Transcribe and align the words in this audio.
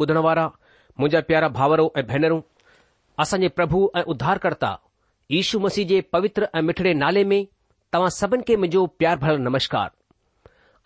ॿुधण 0.00 0.16
वारा 0.26 0.46
मुंहिंजा 1.00 1.20
प्यारा 1.28 1.48
भावरो 1.56 1.84
ऐं 1.98 2.02
भेनरूं 2.06 2.40
असांजे 3.22 3.48
प्रभु 3.58 3.80
ऐं 3.98 4.02
उद्धारकर्ता 4.12 4.72
यु 5.30 5.58
मसीह 5.64 5.86
जे 5.90 6.00
पवित्र 6.12 6.46
ऐं 6.58 6.62
मिठड़े 6.68 6.92
नाले 7.02 7.24
में 7.32 7.40
तव्हां 7.92 8.10
सभिनी 8.18 8.42
खे 8.48 8.56
मुंहिंजो 8.56 8.86
प्यार 9.00 9.16
भरण 9.24 9.42
नमस्कार 9.48 9.90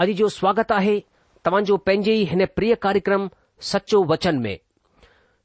अॼु 0.05 0.13
जो 0.23 0.29
स्वागत 0.39 0.73
आहे 0.79 0.99
तव्हांजो 1.47 1.77
पंहिंजे 1.89 2.15
ई 2.21 2.25
हिन 2.33 2.45
प्रिय 2.57 2.75
कार्यक्रम 2.87 3.29
सचो 3.73 4.03
वचन 4.13 4.39
में 4.47 4.57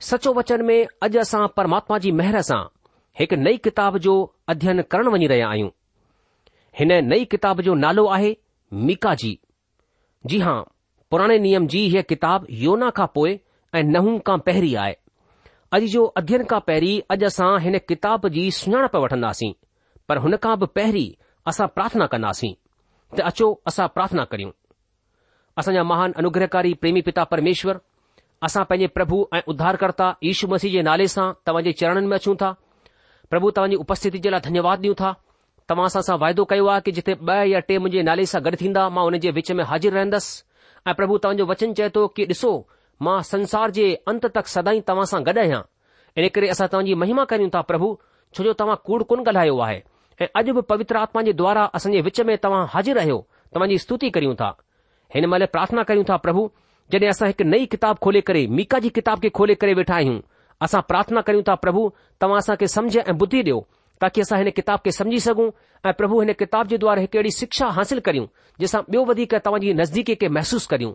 सचो 0.10 0.34
वचन 0.40 0.62
में 0.70 0.80
अॼु 1.06 1.20
असां 1.26 1.46
परमात्मा 1.60 1.98
जी 2.06 2.12
महर 2.22 2.42
सां 2.50 2.62
हिकु 3.20 3.36
नई 3.48 3.58
किताब 3.68 3.98
जो 4.08 4.16
अध्यन 4.54 4.82
करण 4.92 5.08
वञी 5.16 5.28
रहिया 5.34 5.50
आहियूं 5.54 5.70
हिन 6.80 6.94
नई 7.14 7.26
किताब 7.36 7.62
जो 7.70 7.74
नालो 7.86 8.06
आहे 8.18 8.34
मीका 8.88 9.14
जी 9.24 9.38
जी 10.32 10.40
हां 10.48 10.58
पुराणे 11.12 11.38
नियम 11.48 11.68
जी 11.76 11.86
हीअ 11.94 12.04
किताब 12.14 12.46
योना 12.64 12.90
खां 12.98 13.08
पोइ 13.20 13.38
ऐं 13.76 13.84
नहू 13.96 14.18
खां 14.28 14.38
पहिरीं 14.46 14.76
आहे 14.84 14.96
अॼु 15.76 15.88
जो 15.96 16.06
अध्ययन 16.20 16.44
खां 16.52 16.60
पहिरीं 16.68 17.02
अॼु 17.16 17.26
असां 17.28 17.50
हिन 17.66 17.78
किताब 17.90 18.28
जी 18.38 18.50
सुञाणप 18.60 18.96
वठंदासीं 19.04 19.52
पर 20.10 20.18
हुन 20.24 20.36
खां 20.46 20.56
बि 20.60 20.66
पहिरीं 20.80 21.10
असां 21.52 21.68
प्रार्थना 21.76 22.06
कंदासीं 22.14 22.54
त 23.18 23.28
अचो 23.32 23.48
असां 23.72 23.88
प्रार्थना 23.98 24.24
करियूं 24.32 24.52
असांजा 25.62 25.84
महान 25.92 26.12
अनुग्रहकारी 26.24 26.74
प्रेमी 26.82 27.02
पिता 27.08 27.24
परमेश्वर 27.34 27.78
असां 28.50 28.64
पंहिंजे 28.70 28.88
प्रभु 28.98 29.18
ऐं 29.38 29.42
उद्धारकर्ता 29.54 30.08
यीशु 30.30 30.48
मसीह 30.54 30.72
जे 30.74 30.82
नाले 30.90 31.08
सां 31.16 31.28
तव्हां 31.48 31.64
जे 31.64 31.72
चरणनि 31.82 32.08
में 32.12 32.18
अचूं 32.18 32.36
था 32.44 32.52
प्रभु 33.34 33.52
तव्हांजी 33.58 33.76
उपस्थिति 33.86 34.24
जे 34.26 34.30
लाइ 34.36 34.42
धन्यवाद 34.50 34.86
ॾियूं 34.86 34.96
था 35.02 35.14
तव्हां 35.72 35.88
सां 35.96 36.02
असां 36.08 36.18
वाइदो 36.24 36.46
कयो 36.54 36.66
आहे 36.76 36.82
की 36.88 36.92
जिथे 37.00 37.14
ॿ 37.14 37.54
या 37.54 37.60
टे 37.70 37.78
मुंहिंजे 37.84 38.02
नाले 38.12 38.26
सां 38.34 38.44
गॾु 38.50 38.58
थींदा 38.64 38.88
मां 38.98 39.04
हुन 39.10 39.18
जे 39.28 39.32
विच 39.40 39.52
में 39.60 39.64
हाज़िर 39.74 39.94
रहंदसि 39.98 40.90
ऐं 40.90 40.94
प्रभु 41.02 41.18
तव्हांजो 41.26 41.46
वचन 41.54 41.74
चए 41.82 41.90
थो 42.00 42.08
की 42.20 42.26
ॾिसो 42.36 42.54
मां 43.02 43.22
संसार 43.24 43.72
जे 43.72 43.94
अंत 44.08 44.26
तक 44.38 44.48
सदाई 44.54 44.82
तव्हां 44.88 45.06
सां 45.12 45.22
गॾु 45.28 45.40
आहियां 45.40 45.60
इन 46.24 46.28
करे 46.36 46.48
असां 46.56 46.68
तव्हांजी 46.72 46.94
महिमा 47.04 47.24
करियूं 47.34 47.50
था 47.56 47.62
प्रभु 47.70 47.90
छोजो 48.38 48.54
तव्हां 48.62 48.76
कूड़ 48.88 49.02
कोन 49.12 49.22
ॻाल्हायो 49.28 49.60
आहे 49.68 49.80
ऐं 50.22 50.28
अॼु 50.40 50.54
बि 50.58 50.62
पवित्र 50.72 50.98
आत्मा 51.04 51.22
जे 51.28 51.34
द्वारा 51.42 51.64
असांजे 51.80 52.02
विच 52.08 52.22
में 52.30 52.38
तव्हां 52.44 52.66
हाज़िर 52.74 52.96
रहियो 52.98 53.18
तव्हांजी 53.56 53.78
स्तुति 53.84 54.10
करियूं 54.18 54.36
था 54.42 54.50
हिन 55.16 55.26
महिल 55.34 55.46
प्रार्थना 55.56 55.84
करियूं 55.92 56.04
था 56.10 56.18
पभु 56.26 56.44
जॾहिं 56.94 57.10
असां 57.10 57.28
हिक 57.30 57.42
नई 57.54 57.66
किताबु 57.76 58.00
खोले 58.06 58.22
करे 58.32 58.46
मीका 58.60 58.80
जी 58.86 58.90
किताब 58.98 59.20
खे 59.24 59.30
खोले 59.40 59.56
करे 59.62 59.74
वेठा 59.80 59.96
आहियूं 59.96 60.20
असां 60.68 60.82
प्रार्थना 60.92 61.22
करियूं 61.30 61.44
था 61.50 61.56
प्रभु 61.66 61.90
तव्हां 62.22 62.38
असां 62.44 62.56
खे 62.64 63.00
ऐं 63.02 63.18
बुद्धी 63.22 63.42
ॾियो 63.42 63.60
ताकी 64.02 64.22
असां 64.22 64.40
हिन 64.40 64.50
किताब 64.60 64.80
खे 64.86 64.92
समुझी 65.00 65.20
सघूं 65.30 65.50
ऐं 65.90 65.94
प्रभु 66.02 66.20
हिन 66.22 66.34
किताब 66.44 66.68
जे 66.74 66.78
द्वारा 66.86 67.02
हिकु 67.08 67.18
अहिड़ी 67.18 67.32
शिक्षा 67.38 67.68
हासिल 67.80 68.00
करियूं 68.10 68.26
जंहिंसां 68.26 68.82
ॿियो 68.92 69.06
वधीक 69.12 69.36
तव्हां 69.48 69.74
नज़दीकी 69.84 70.16
खे 70.24 70.30
करियूं 70.74 70.94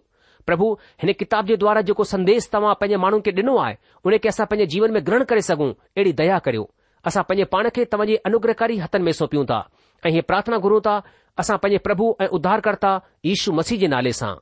પ્રભુ 0.48 0.68
હેને 1.00 1.14
કિતાબ 1.16 1.48
જે 1.50 1.56
દ્વારા 1.56 1.82
જો 1.88 1.94
સંદેશ 2.04 2.48
તમા 2.52 2.74
પય 2.80 2.98
માણો 2.98 3.20
કે 3.24 3.32
દનો 3.32 3.56
આય 3.60 3.76
ઉને 4.04 4.18
કેસા 4.18 4.46
પય 4.46 4.66
જીવન 4.72 4.92
મે 4.94 5.00
ગ્રહણ 5.00 5.26
કરી 5.28 5.42
સગુ 5.48 5.68
એડી 5.98 6.16
દયા 6.18 6.40
કર્યો 6.44 6.66
આસા 7.06 7.24
પય 7.28 7.46
પાણ 7.52 7.70
કે 7.74 7.84
તમજી 7.92 8.20
અનુગ્રહકારી 8.26 8.80
હતન 8.84 9.02
મે 9.06 9.12
સોપી 9.20 9.40
ઉંતા 9.44 9.62
એય 10.06 10.22
પ્રાર્થના 10.28 10.60
ગુરુ 10.64 10.80
તા 10.86 11.00
આસા 11.36 11.58
પય 11.62 11.80
પ્રભુ 11.86 12.06
ઉદ્ધાર 12.36 12.60
કરતા 12.66 13.02
ઈશુ 13.28 13.52
મસીજે 13.58 13.88
નાલે 13.92 14.12
સા 14.20 14.36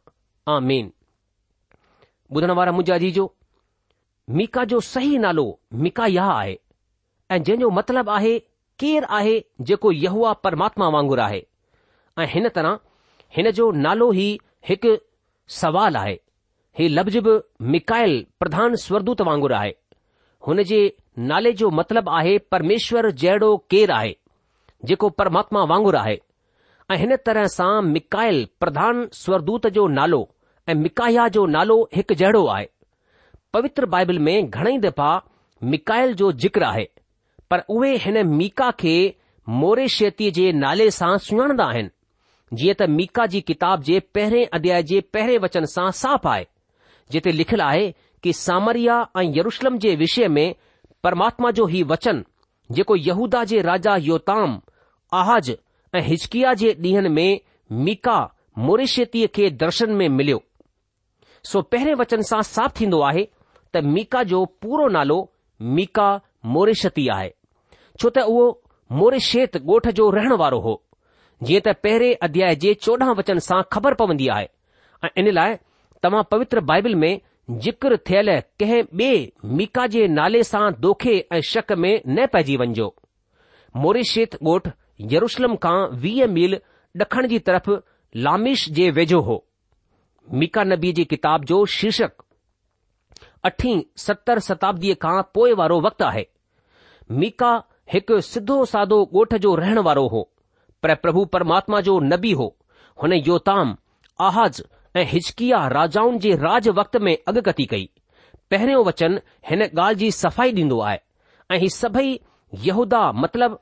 આમીન 0.54 0.92
બુધનવારા 2.32 2.74
મુજાજી 2.78 3.12
જો 3.18 3.26
મિકા 4.38 4.66
જો 4.70 4.80
સહી 4.92 5.18
નાલો 5.24 5.46
મિકાયા 5.84 6.38
આય 6.40 6.56
એ 7.34 7.38
જેનો 7.46 7.70
મતલબ 7.76 8.08
આહે 8.16 8.34
કેર 8.80 9.04
આહે 9.18 9.36
જેકો 9.68 9.88
યહવા 10.04 10.34
પરમાત્મા 10.44 10.90
વાંગુ 10.94 11.16
રાહે 11.22 11.40
એ 12.22 12.26
હેન 12.34 12.48
તરહ 12.50 12.74
હેન 13.34 13.50
જો 13.58 13.66
નાલો 13.84 14.08
હી 14.18 14.32
હક 14.68 14.84
सवाल 15.60 15.96
आहे 15.96 16.18
ही 16.78 16.88
लफ़्ज़ 16.88 17.18
बि 17.26 17.38
मिकायल 17.70 18.24
प्रधान 18.40 18.74
स्वरदूत 18.82 19.20
वांगुरु 19.26 19.54
आहे 19.54 19.72
हुन 20.46 20.62
जे 20.70 20.78
नाले 21.18 21.52
जो 21.62 21.70
मतिलबु 21.70 22.10
आहे 22.16 22.36
परमेश्वर 22.52 23.10
जहिड़ो 23.22 23.56
केरु 23.70 23.92
आहे 23.94 24.14
जेको 24.84 25.08
परमात्मा 25.18 25.62
वांगुरु 25.72 25.98
आहे 25.98 26.18
ऐं 26.90 26.96
हिन 26.98 27.16
तरह 27.26 27.46
सां 27.56 27.80
मिकायल 27.82 28.46
प्रधान 28.60 29.06
स्वरदूत 29.12 29.66
जो 29.76 29.86
नालो 29.88 30.28
ऐं 30.68 30.74
मिकाया 30.74 31.28
जो 31.36 31.44
नालो 31.56 31.82
हिकु 31.94 32.14
जहिड़ो 32.14 32.46
आहे 32.54 32.68
पवित्र 33.52 33.86
बाइबल 33.94 34.18
में 34.28 34.50
घणेई 34.50 34.78
दफ़ा 34.88 35.12
मिकायल 35.72 36.14
जो 36.22 36.32
ज़िक्र 36.42 36.62
आहे 36.64 36.88
पर 37.50 37.62
उहे 37.70 37.96
हिन 38.06 38.26
मीका 38.28 38.70
खे 38.80 38.94
मोरे 39.60 39.86
शैतीअ 39.98 40.30
जे 40.40 40.52
नाले 40.64 40.90
सां 40.98 41.16
सुञाणंदा 41.28 41.64
आहिनि 41.64 41.88
जीअं 42.60 42.74
त 42.78 42.82
मीका 42.94 43.24
जी 43.32 43.40
किताब 43.48 43.82
जे 43.82 43.98
पहिरें 44.14 44.46
अध्याय 44.56 44.82
जे 44.90 45.00
पहिरें 45.14 45.38
वचन 45.42 45.64
सां 45.74 45.90
साफ़ 46.00 46.26
आहे 46.28 46.44
जिते 47.12 47.32
लिखियलु 47.32 47.64
आहे 47.64 47.86
की 48.22 48.32
सामरिया 48.38 48.96
ऐं 49.20 49.24
यरुषलम 49.38 49.78
जे 49.84 49.94
विषय 50.02 50.28
में 50.34 50.54
परमात्मा 51.04 51.50
जो 51.58 51.66
ही 51.66 51.82
वचन 51.92 52.22
जेको 52.78 52.96
यहूदा 52.96 53.42
जे 53.52 53.60
राजा 53.68 53.94
योताम 54.08 54.60
आहाज 55.20 55.50
ऐं 55.94 56.02
हिचकिया 56.08 56.52
जे 56.64 56.72
ॾींहंनि 56.84 57.08
में 57.14 57.40
मीका 57.84 58.18
मोरेष्वेतीअ 58.66 59.26
खे 59.34 59.48
दर्शन 59.64 59.90
में 60.00 60.08
मिलियो 60.18 60.42
सो 61.52 61.62
पहिरें 61.72 61.94
वचन 62.04 62.22
सां 62.32 62.42
साफ़ 62.52 62.72
थीन्दो 62.80 63.00
आहे 63.10 63.26
त 63.74 63.82
मीका 63.96 64.22
जो 64.34 64.44
पूरो 64.62 64.88
नालो 64.98 65.16
मिका 65.78 66.08
मोरेष्ती 66.56 67.08
आहे 67.16 67.32
छो 68.00 68.08
त 68.18 68.26
उहो 68.34 68.46
मोरेश्वेत 69.02 69.56
ॻोठ 69.66 69.88
जो 70.02 70.10
रहण 70.20 70.32
वारो 70.44 70.58
हो 70.68 70.80
जीअं 71.46 71.60
त 71.66 71.74
पहिरें 71.84 72.14
अध्याय 72.22 72.54
जे 72.62 72.72
चोॾहं 72.86 73.12
वचन 73.18 73.38
सां 73.46 73.60
ख़बर 73.72 73.94
पवंदी 74.00 74.26
आहे 74.34 74.46
ऐं 75.04 75.08
इन 75.22 75.30
लाइ 75.38 75.54
तव्हां 76.04 76.22
पवित्र 76.30 76.60
बाइबिल 76.70 76.94
में 77.02 77.20
ज़िक्र 77.64 77.96
थियलु 78.08 78.36
कंहिं 78.60 78.82
बे॒ 79.00 79.48
मीका 79.60 79.86
जे 79.94 80.06
नाले 80.18 80.42
सां 80.52 80.62
दोखे 80.84 81.14
ऐं 81.36 81.40
शक 81.52 81.72
में 81.84 81.94
न 82.08 82.26
पइजी 82.34 82.56
वञिजो 82.62 82.86
मोरिशिथ 83.84 84.36
ॻोठ 84.52 84.68
यरुशलम 85.14 85.56
खां 85.64 85.76
वीह 86.04 86.26
मील 86.38 86.56
डखण 87.02 87.26
जी 87.32 87.38
तरफ़ 87.48 87.70
लामिश 88.26 88.68
जे 88.78 88.90
वेझो 89.00 89.20
हो 89.30 89.42
मीका 90.42 90.64
नबी 90.74 90.92
जी 90.98 91.04
किताब 91.14 91.44
जो 91.52 91.64
शीर्षक 91.78 92.22
अठीं 93.50 93.74
सतरि 94.06 94.40
शताब्दी 94.48 94.94
खां 95.06 95.20
पोइ 95.38 95.52
वारो 95.62 95.80
वक़्तु 95.88 96.04
आहे 96.10 96.26
मीका 97.22 97.52
हिकु 97.94 98.20
सिदो 98.32 98.64
सादो 98.74 99.04
ॻोठ 99.22 99.34
जो 99.46 99.54
रहण 99.62 99.78
वारो 99.88 100.06
हो 100.14 100.22
ప్రప్రభు 100.84 101.20
పరమాత్మా 101.34 101.78
జో 101.86 101.94
نبی 102.12 102.32
హో 102.38 102.48
హనే 103.00 103.16
యోతం 103.28 103.68
ఆహజ్ 104.26 104.60
హైజ్కియా 105.12 105.60
రాజాన్ 105.78 106.16
జీ 106.22 106.30
రాజ్ 106.46 106.70
వక్త్ 106.78 106.98
మే 107.06 107.14
అగగతి 107.32 107.66
కయి 107.72 107.88
पहरे 108.54 108.72
वचन 108.86 109.12
हने 109.48 109.66
गाल 109.78 109.92
जी 110.00 110.08
सफाई 110.22 110.50
దిండో 110.58 110.78
ఆయే 110.90 110.98
అహి 111.52 111.68
సబై 111.82 112.06
యెహూదా 112.66 113.00
matlab 113.22 113.52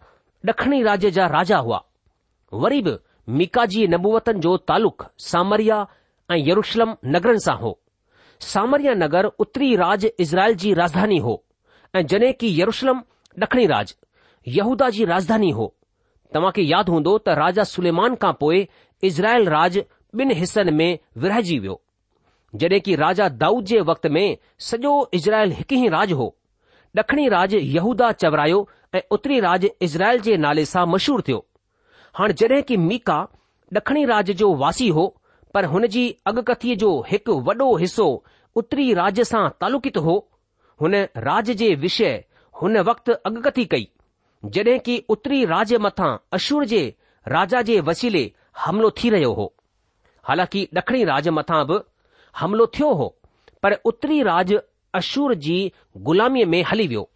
ఢఖణి 0.48 0.78
राजे 0.88 1.10
జా 1.16 1.24
రాజా 1.36 1.58
హవా 1.64 1.78
వరీబ్ 2.62 2.92
మికాజీ 3.40 3.82
నబూవతన్ 3.94 4.40
జో 4.44 4.52
తాలక్ 4.70 5.02
సామరియా 5.30 5.78
అ 6.32 6.38
యెరుషలమ్ 6.48 6.94
నగరన్ 7.14 7.42
సా 7.46 7.54
హో 7.62 7.72
సామరియా 8.52 8.92
నగర్ 9.04 9.28
ఉత్తరీ 9.44 9.68
రాజ్ 9.84 10.06
ఇజ్రాయిల్ 10.24 10.56
జీ 10.62 10.70
రాజధాని 10.80 11.18
హో 11.26 11.34
అ 11.98 12.00
జనే 12.12 12.30
కి 12.40 12.48
యెరుషలమ్ 12.60 13.02
ఢఖణి 13.42 13.66
రాజ్ 13.74 13.92
యెహూదా 14.58 14.88
జీ 14.96 15.04
రాజధాని 15.14 15.50
హో 15.58 15.66
तव्हां 16.34 16.50
खे 16.56 16.62
यादि 16.62 16.92
हूंदो 16.94 17.12
त 17.18 17.32
राजा 17.40 17.62
सुलेमान 17.74 18.14
खां 18.24 18.32
पोइ 18.40 18.58
इज़राइल 19.10 19.48
राज 19.54 19.78
ॿिनि 20.20 20.34
हिसनि 20.40 20.72
में 20.80 20.90
विरहजी 21.24 21.58
वियो 21.64 21.80
जॾहिं 22.62 22.80
की 22.88 22.94
राजा 23.02 23.28
दाऊद 23.42 23.64
जे 23.72 23.80
वक़्त 23.90 24.06
में 24.16 24.38
सॼो 24.68 24.92
इज़राइल 25.18 25.52
हिकु 25.60 25.74
ई 25.74 25.88
राज 25.96 26.12
हो 26.20 26.28
ॾखणी 27.00 27.28
राज 27.34 27.54
यहूदा 27.54 28.10
चवरायो 28.22 28.60
ऐं 28.94 29.00
उत्तरी 29.16 29.38
राज 29.48 29.68
इज़राइल 29.88 30.20
जे 30.28 30.36
नाले 30.46 30.64
सां 30.74 30.84
मशहूरु 30.94 31.22
थियो 31.28 31.44
हाणे 32.20 32.38
जॾहिं 32.42 32.62
की 32.70 32.76
मीका 32.86 33.18
ॾखणी 33.82 34.04
राज 34.14 34.30
जो 34.42 34.54
वासी 34.64 34.88
हो 35.00 35.06
पर 35.54 35.64
हुन 35.74 35.86
जी 35.96 36.04
अॻकथी 36.30 36.74
जो 36.84 36.90
हिकु 37.12 37.40
वॾो 37.50 37.68
हिसो 37.86 38.08
उत्तरी 38.62 38.92
राज 39.02 39.20
सां 39.32 39.46
तालुकित 39.62 39.96
हो 40.08 40.18
हुन 40.82 40.94
राज 41.30 41.50
जे 41.62 41.74
विषय 41.86 42.20
हुन 42.62 42.78
वक़्तु 42.90 43.12
अॻकथी 43.30 43.64
कई 43.74 43.88
जॾहिं 44.44 44.78
की 44.84 44.96
उत्तरी 45.10 45.44
राज्य 45.44 45.78
मथां 45.78 46.16
अशूर 46.34 46.64
जे 46.66 46.78
राजा 47.28 47.60
जे 47.62 47.80
वसीले 47.88 48.30
हमिलो 48.64 48.90
थी 49.02 49.10
रहियो 49.10 49.32
हो 49.34 49.52
हालांकि 50.28 50.66
ॾखिणी 50.76 51.04
राज 51.04 51.28
मथां 51.38 51.64
बि 51.66 51.78
हमिलो 52.38 52.66
थियो 52.78 52.92
हो 53.00 53.08
पर 53.62 53.72
उत्तरी 53.90 54.22
राज 54.30 54.54
अशूर 54.94 55.34
जी 55.44 55.56
ग़ुलामीअ 56.06 56.46
में 56.52 56.62
हली 56.70 56.86
वियो 56.88 57.08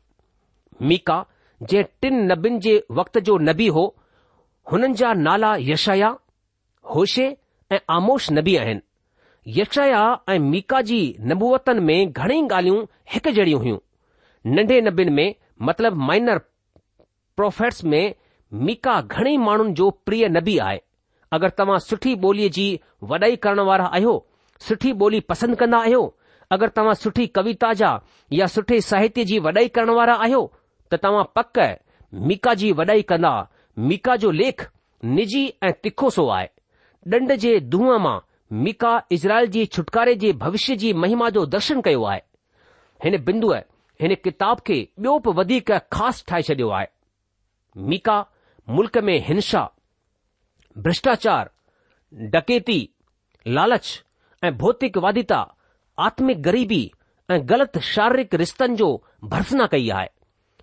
मीका 0.91 1.25
जंहिं 1.63 1.85
टिन 2.03 2.25
नबियुनि 2.33 2.61
जे 2.61 2.77
वक़्त 2.99 3.19
जो 3.29 3.37
नबी 3.49 3.67
हो 3.77 3.87
हुननि 4.73 4.95
जा 5.01 5.13
नाला 5.27 5.55
यशया 5.71 6.15
होशे 6.95 7.29
ऐं 7.73 7.79
आमोश 7.97 8.31
नबी 8.33 8.57
आहिनि 8.57 9.61
यशया 9.61 10.03
ऐं 10.31 10.39
मीका 10.53 10.81
जी 10.91 11.01
नबूअतनि 11.33 11.81
में 11.91 12.13
घणेई 12.13 12.43
ॻाल्हियूं 12.47 12.85
हिकु 13.13 13.31
जहिड़ियूं 13.39 13.61
हुयूं 13.61 13.79
नंढे 14.57 14.81
नबीनि 14.91 15.11
में 15.19 15.35
मतिलब 15.67 15.97
माइनर 16.09 16.39
प्रोफेट्स 17.37 17.83
में 17.85 18.15
मिका 18.67 19.01
घणेई 19.01 19.37
माण्हुनि 19.37 19.73
जो 19.79 19.89
प्रिय 20.07 20.27
नबी 20.29 20.57
आहे 20.65 20.81
अगरि 21.37 21.51
तव्हां 21.59 21.79
सुठी 21.85 22.13
ॿोलीअ 22.25 22.51
जी 22.57 22.67
वॾाई 23.13 23.37
करण 23.47 23.59
वारा 23.69 23.87
आहियो 23.97 24.13
सुठी 24.69 24.93
ॿोली 25.01 25.21
पसंदि 25.31 25.57
कंदा 25.63 25.79
आहियो 25.87 26.03
अगरि 26.57 26.71
तव्हां 26.77 26.95
सुठी 27.01 27.27
कविता 27.39 27.73
जा 27.81 27.91
या 28.39 28.47
सुठे 28.55 28.81
साहित्य 28.91 29.25
जी 29.31 29.39
वॾाई 29.47 29.69
करण 29.79 29.91
वारा 29.99 30.15
आहियो 30.27 30.45
त 30.93 31.01
तव्हां 31.05 31.25
पक 31.39 31.59
मिका 32.33 32.55
जी 32.61 32.71
वॾाई 32.83 33.03
कंदा 33.13 33.33
मिका 33.93 34.17
जो 34.27 34.31
लेख 34.43 34.69
निजी 35.17 35.43
ऐं 35.69 35.73
तिखो 35.83 36.11
सो 36.19 36.27
आहे 36.39 36.49
ॾंड 37.17 37.33
जे 37.47 37.59
दूंहं 37.75 37.99
मां 38.07 38.19
मिका 38.69 38.95
इज़राइल 39.17 39.47
जी 39.57 39.65
छुटकारे 39.77 40.15
जे 40.27 40.33
भविष्य 40.47 40.77
जी 40.85 40.93
महिमा 41.05 41.29
जो 41.39 41.45
दर्शन 41.57 41.81
कयो 41.89 42.05
आहे 42.13 42.21
हिन 43.05 43.23
बिंदुअ 43.31 43.59
हिन 44.03 44.15
किताब 44.25 44.61
खे 44.67 44.79
ॿियो 44.99 45.19
बि 45.27 45.39
वधीक 45.43 45.73
ख़ासि 45.93 46.25
ठाहे 46.29 46.43
छडि॒यो 46.51 46.71
आहे 46.79 46.87
मीका 47.77 48.21
मुल्क 48.71 48.97
में 49.05 49.19
हिंसा 49.27 49.69
भ्रष्टाचार 50.83 51.51
डकेती 52.33 52.79
लालच 53.47 53.89
ऐं 54.45 54.57
भौतिकवादिता 54.59 55.39
आत्मिकरीबी 56.07 56.91
ऐं 57.31 57.41
ग़लति 57.51 57.81
शारीरिक 57.93 58.35
रिश्तनि 58.35 58.77
जो 58.77 58.89
भरसना 59.25 59.67
कई 59.73 59.89
आहे 59.99 60.09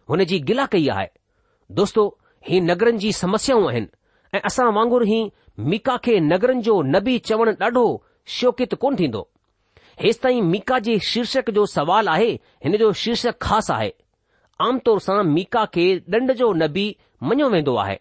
हुन 0.10 0.24
जी 0.26 0.40
गिला 0.50 0.66
कई 0.72 0.88
आहे 0.96 1.08
दोस्तो 1.76 2.08
ही 2.50 2.60
नगरनि 2.62 2.98
जी 2.98 3.12
समस्याऊं 3.14 3.68
आहिनि 3.70 3.88
ऐ 4.36 4.40
असां 4.46 4.72
वांगुर 4.76 5.08
ई 5.08 5.22
मिका 5.72 5.98
खे 6.06 6.20
नगरनि 6.32 6.62
जो 6.70 6.82
न 6.82 7.18
चवणु 7.26 7.52
ॾाढो 7.62 7.86
शौकित 8.40 8.76
कोन 8.82 8.96
थींदो 9.00 9.28
हेसि 10.02 10.20
ताईं 10.24 10.42
मीका 10.52 10.80
जी 10.88 10.98
शीर्षक 11.12 11.50
जो 11.60 11.66
सवाल 11.78 12.08
आहे 12.10 12.32
हिन 12.66 12.78
जो 12.84 12.92
शीर्षक 13.04 13.38
ख़ासि 13.42 13.74
आहे 13.74 13.92
आमतौर 14.68 15.00
सां 15.04 15.22
मीका 15.34 15.64
खे 15.76 15.86
ॾंड 16.16 16.32
जो 16.42 16.52
नबी 16.64 16.86
मञियो 17.30 17.50
वेंदो 17.50 17.76
आहे 17.84 17.96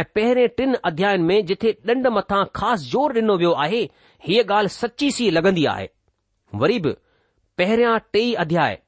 ऐं 0.00 0.04
पहिरें 0.14 0.48
टिन 0.58 0.74
अध्यायुनि 0.90 1.24
में 1.30 1.46
जिथे 1.46 1.72
ॾंड 1.90 2.06
मथां 2.16 2.42
ख़ासि 2.58 2.88
ज़ोर 2.90 3.14
ॾिनो 3.18 3.36
वियो 3.42 3.52
आहे 3.64 3.80
हीअ 4.26 4.44
ॻाल्हि 4.52 4.74
सची 4.76 5.10
सी 5.16 5.30
लॻंदी 5.36 5.64
आहे 5.74 5.88
वरी 6.62 6.78
बि 6.86 6.94
पहिरियां 7.60 7.96
टई 8.16 8.32
अध्याय 8.46 8.78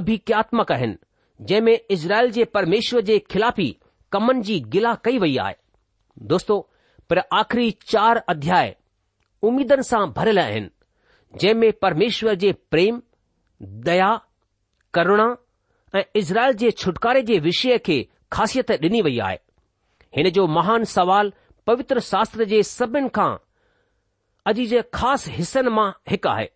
अभिक्यात्मक 0.00 0.72
आहिनि 0.76 0.96
जंहिं 1.50 1.60
में 1.70 1.78
इज़राइल 1.96 2.30
जे 2.38 2.44
परमेश्वर 2.58 3.02
जे 3.10 3.18
ख़िलाफ़ी 3.34 3.68
कमनि 4.16 4.42
जी 4.50 4.58
गिला 4.76 4.94
कई 5.08 5.18
वई 5.26 5.36
आहे 5.46 5.54
दोस्तो 6.34 6.58
पर 7.10 7.18
आखिरी 7.40 7.70
चार 7.92 8.22
अध्याय 8.34 8.74
उमीदनि 9.50 9.82
सां 9.92 10.04
भरियल 10.20 10.38
आहिनि 10.46 11.38
जंहिं 11.42 11.54
में 11.62 11.72
परमेश्वर 11.86 12.34
जे 12.46 12.52
प्रेम 12.74 13.00
दया 13.90 14.10
करुणा 14.98 15.28
ऐं 15.96 16.02
इज़राइल 16.16 16.52
जे 16.56 16.70
छुटकारे 16.70 17.22
जे 17.28 17.38
विषय 17.44 17.78
खे 17.86 18.02
ख़ासियत 18.32 18.70
डि॒नी 18.80 19.00
वई 19.02 19.18
आहे 19.24 19.38
हिन 20.16 20.28
जो 20.36 20.46
महान 20.46 20.84
सवाल 20.90 21.32
पवित्र 21.66 22.00
शास्त्र 22.08 22.44
जे 22.52 22.62
सभिन 22.68 23.08
खां 23.18 23.30
अॼु 24.50 24.66
जे 24.72 24.82
ख़ासि 24.94 25.30
हिसनि 25.32 25.70
मां 25.78 25.90
हिकु 26.10 26.28
आहे 26.28 26.48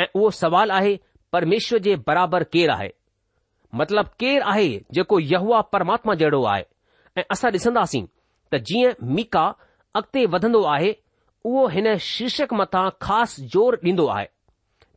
ऐं 0.00 0.06
उहो 0.14 0.30
सवाल 0.42 0.70
आहे 0.78 0.98
परमेश्वर 1.32 1.78
जे 1.86 1.96
बराबरि 2.06 2.44
केरु 2.52 2.72
आहे 2.72 2.88
मतिलब 3.80 4.08
केरु 4.20 4.48
आहे 4.50 4.68
जेको 4.94 5.18
यहवामात्मा 5.20 6.14
जहिड़ो 6.22 6.42
आहे 6.54 6.64
ऐं 7.18 7.22
असां 7.32 7.52
डि॒सन्दासीं 7.52 8.04
त 8.52 8.58
जीअं 8.70 8.92
मीका 9.16 9.44
अॻिते 10.00 10.26
वधंदो 10.34 10.62
आहे 10.74 10.94
उहो 11.48 11.66
हिन 11.76 11.96
शीर्षक 12.10 12.52
मथां 12.60 12.88
ख़ासि 13.02 13.42
ज़ोर 13.52 13.76
ॾींदो 13.84 14.06
आहे 14.16 14.26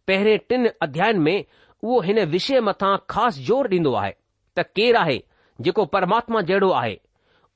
पहिरें 0.07 0.37
टिन 0.49 0.69
अध्यन 0.87 1.19
में 1.27 1.37
उहो 1.83 1.99
हिन 2.01 2.19
विषय 2.31 2.59
मथां 2.61 2.95
ख़ासि 3.09 3.43
जोर 3.43 3.67
डि॒न्दो 3.67 3.93
आहे 4.01 4.11
त 4.57 4.63
केरु 4.75 4.97
आहे 4.97 5.19
जेको 5.61 5.85
परमात्मा 5.95 6.41
जहिड़ो 6.49 6.69
आहे 6.71 6.97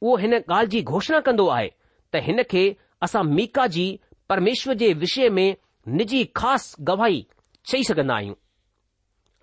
उहो 0.02 0.16
हिन 0.18 0.34
ॻाल्हि 0.38 0.68
जी 0.72 0.82
घोषणा 0.82 1.20
कंदो 1.28 1.48
आहे 1.50 1.68
त 2.14 2.18
हिन 2.26 2.42
खे 2.52 2.64
असां 3.04 3.24
मीका 3.26 3.66
जी 3.76 3.86
परमेश्वर 4.30 4.74
जे 4.82 4.92
विषय 5.04 5.30
में 5.38 5.56
निजी 6.00 6.24
ख़ासि 6.38 6.84
गवाही 6.90 7.26
चई 7.72 7.84
सघन्दा 7.88 8.16
आहियूं 8.16 8.36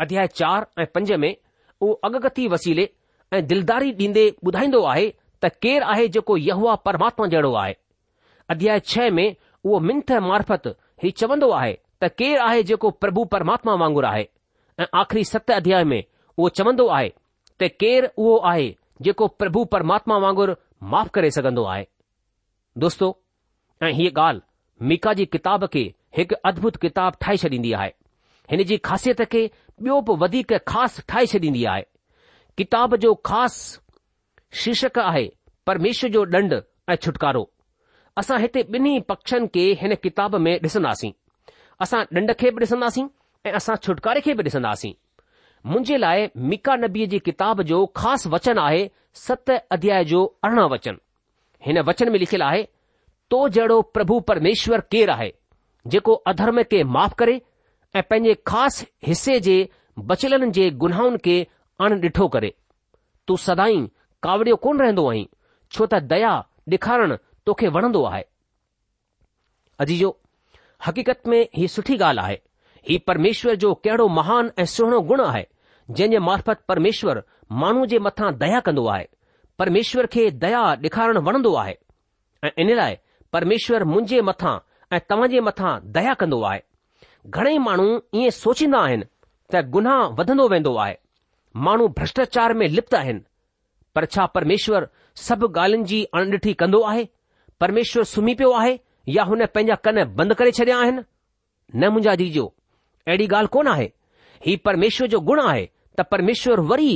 अध्याय 0.04 0.26
चार 0.40 0.66
ऐं 0.80 0.86
पंज 0.94 1.12
में 1.24 1.34
उहो 1.82 1.92
अगकथी 2.08 2.46
वसीले 2.54 2.88
ऐं 3.34 3.46
दिलदारी 3.46 3.92
ॾींदे 4.00 4.28
ॿुधाईंदो 4.46 4.82
आहे 4.92 5.08
त 5.42 5.46
केरु 5.62 5.84
आहे 5.94 6.06
जेको 6.16 6.36
यहवामात्मा 6.36 7.26
जहिड़ो 7.34 7.52
आहे 7.64 7.74
अध्याय 8.50 8.80
छह 8.92 9.10
में 9.18 9.28
उहो 9.64 9.78
मिंथ 9.88 10.12
मार्फत 10.30 10.66
हीउ 11.02 11.10
चवन्दो 11.20 11.50
आहे 11.60 11.72
त 12.02 12.08
केरु 12.18 12.42
आहे 12.46 12.62
जेको 12.72 12.90
प्रभु 13.04 13.24
परमात्मा 13.36 13.74
वांगुरु 13.84 14.06
आहे 14.06 14.24
અં 14.82 14.86
આખરી 15.00 15.26
સત 15.28 15.52
અધ્યાય 15.58 15.88
મે 15.92 15.98
વો 16.42 16.48
ચમંદો 16.58 16.84
આય 16.96 17.12
તે 17.62 17.66
કેર 17.84 18.02
વો 18.24 18.32
આય 18.50 18.76
જેકો 19.08 19.24
પ્રભુ 19.42 19.62
પરમાત્મા 19.74 20.20
વાંગુર 20.26 20.48
માફ 20.94 21.10
કરે 21.18 21.30
સકંદો 21.36 21.64
આય 21.74 21.86
દોસ્તો 22.84 23.08
આ 23.86 23.92
હી 24.00 24.10
ગાલ 24.20 24.42
મિકાજી 24.92 25.28
કિતાબ 25.36 25.64
કે 25.76 25.82
એક 26.24 26.36
અદ્ભુત 26.52 26.76
કિતાબ 26.84 27.16
ઠાઈ 27.18 27.42
છડીndi 27.44 27.72
આય 27.80 27.94
હનજી 28.52 28.80
ખાસિયત 28.90 29.24
કે 29.34 29.42
બ્યોપ 29.80 30.12
વધી 30.22 30.44
કે 30.52 30.58
ખાસ 30.74 31.00
ઠાઈ 31.02 31.30
છડીndi 31.32 31.64
આય 31.66 31.88
કિતાબ 32.60 32.96
જો 33.04 33.12
ખાસ 33.30 33.56
શીર્ષક 34.62 35.00
આય 35.04 35.28
પરમેશ્વર 35.68 36.12
જો 36.16 36.24
ડંડ 36.28 36.60
એ 36.92 36.96
છટકારો 37.00 37.44
અસા 38.22 38.38
હતે 38.44 38.58
બની 38.74 39.00
પક્ષન 39.10 39.48
કે 39.54 39.64
હન 39.80 39.96
કિતાબ 40.04 40.36
મે 40.46 40.54
દસનાસી 40.64 41.12
અસા 41.86 42.04
ડંડ 42.12 42.36
કે 42.42 42.52
દસનાસી 42.62 43.08
ऐं 43.46 43.52
असां 43.58 43.74
छुटकारे 43.86 44.20
खे 44.26 44.32
बि 44.38 44.42
डि॒सन्दासीं 44.42 44.92
मुंहिंजे 45.72 45.96
लाइ 46.04 46.26
मिका 46.52 46.74
नबीअ 46.84 47.06
जी 47.12 47.18
किताब 47.28 47.62
जो 47.70 47.78
ख़ासि 48.00 48.28
वचन 48.34 48.58
आहे 48.62 48.82
सत 49.24 49.50
अध्याय 49.76 50.04
जो 50.12 50.20
अरड़हं 50.48 50.68
वचन 50.72 50.98
हिन 51.66 51.78
वचन 51.88 52.10
में 52.12 52.18
लिखियलु 52.24 52.44
आहे 52.46 52.62
तो 53.30 53.40
जहिड़ो 53.58 53.80
प्रभु 53.96 54.18
परमेश्वर 54.30 54.80
केरु 54.94 55.12
आहे 55.16 55.30
जेको 55.94 56.14
अधर्म 56.32 56.62
खे 56.72 56.82
माफ़ 56.96 57.14
करे 57.22 57.36
ऐं 57.96 58.02
पंहिंजे 58.10 58.34
ख़ासि 58.52 58.86
हिसे 59.06 59.38
जे 59.46 59.56
बचलन 60.12 60.50
जे 60.58 60.68
गुनाहनि 60.84 61.18
खे 61.26 61.36
अण 61.86 62.00
करे 62.36 62.52
तूं 63.28 63.36
सदाई 63.46 63.78
कावड़ियो 64.26 64.56
कोन 64.66 64.80
रहंदो 64.84 65.08
आहीं 65.10 65.26
छो 65.76 65.86
त 65.92 66.02
दया 66.14 66.34
डि॒खारणु 66.72 67.16
तोखे 67.48 67.68
वणंदो 67.78 68.02
आहे 68.10 68.24
ही 72.88 72.96
परमेश्वर 73.06 73.54
जो 73.62 73.72
कहिड़ो 73.84 74.06
महान 74.16 74.50
ऐं 74.58 74.64
सुहिणो 74.72 75.00
गुण 75.08 75.20
आहे 75.24 75.44
जंहिं 75.90 76.10
जे 76.10 76.18
मार्फत 76.26 76.60
परमेश्वर 76.68 77.20
माण्हू 77.62 77.86
जे 77.92 77.98
मथां 78.06 78.30
दया 78.38 78.60
कंदो 78.68 78.84
आहे 78.94 79.04
परमेश्वर 79.58 80.06
खे 80.12 80.24
दया 80.44 80.60
ॾेखारणु 80.82 81.20
वणंदो 81.26 81.52
आहे 81.62 81.74
ऐं 82.46 82.50
इन 82.62 82.74
लाइ 82.76 82.96
परमेश्वर 83.32 83.84
मुंहिंजे 83.92 84.20
मथां 84.28 84.54
ऐं 84.96 85.00
तव्हां 85.10 85.28
जे 85.34 85.40
मथां 85.48 85.72
दया 85.98 86.14
कंदो 86.22 86.40
आहे 86.50 86.60
घणेई 87.36 87.58
माण्हू 87.66 87.86
ईअं 88.22 88.30
सोचींदा 88.40 88.80
आहिनि 88.88 89.08
त 89.54 89.62
गुनाह 89.76 90.00
वधंदो 90.18 90.46
वेंदो 90.54 90.74
आहे 90.84 90.94
माण्हू 91.68 91.86
भ्रष्टाचार 91.98 92.52
में 92.60 92.66
लिप्त 92.76 92.94
आहिनि 93.02 93.22
पर 93.96 94.04
छा 94.16 94.26
परमेश्वर 94.36 94.86
सभु 95.26 95.46
ॻाल्हियुनि 95.58 95.88
जी 95.92 96.04
अणॾिठी 96.18 96.52
कंदो 96.64 96.80
आहे 96.92 97.04
परमेश्वर 97.64 98.02
सुम्ही 98.14 98.34
पियो 98.42 98.50
आहे 98.62 98.76
या 99.18 99.22
हुन 99.32 99.44
पंहिंजा 99.54 99.74
कन 99.86 100.02
बंदि 100.20 100.34
करे 100.42 100.52
छॾिया 100.60 100.78
आहिनि 100.84 101.02
न 101.80 101.92
मुंहिंजा 101.92 102.14
जीजो 102.22 102.46
अहिड़ी 103.08 103.26
ॻाल्हि 103.32 103.48
कोन 103.52 103.68
आहे 103.68 103.90
हीउ 104.46 104.58
परमेश्वर 104.64 105.06
जो 105.08 105.18
गुण 105.28 105.40
आहे 105.42 105.64
त 105.98 106.04
परमेश्वर 106.10 106.60
वरी 106.70 106.88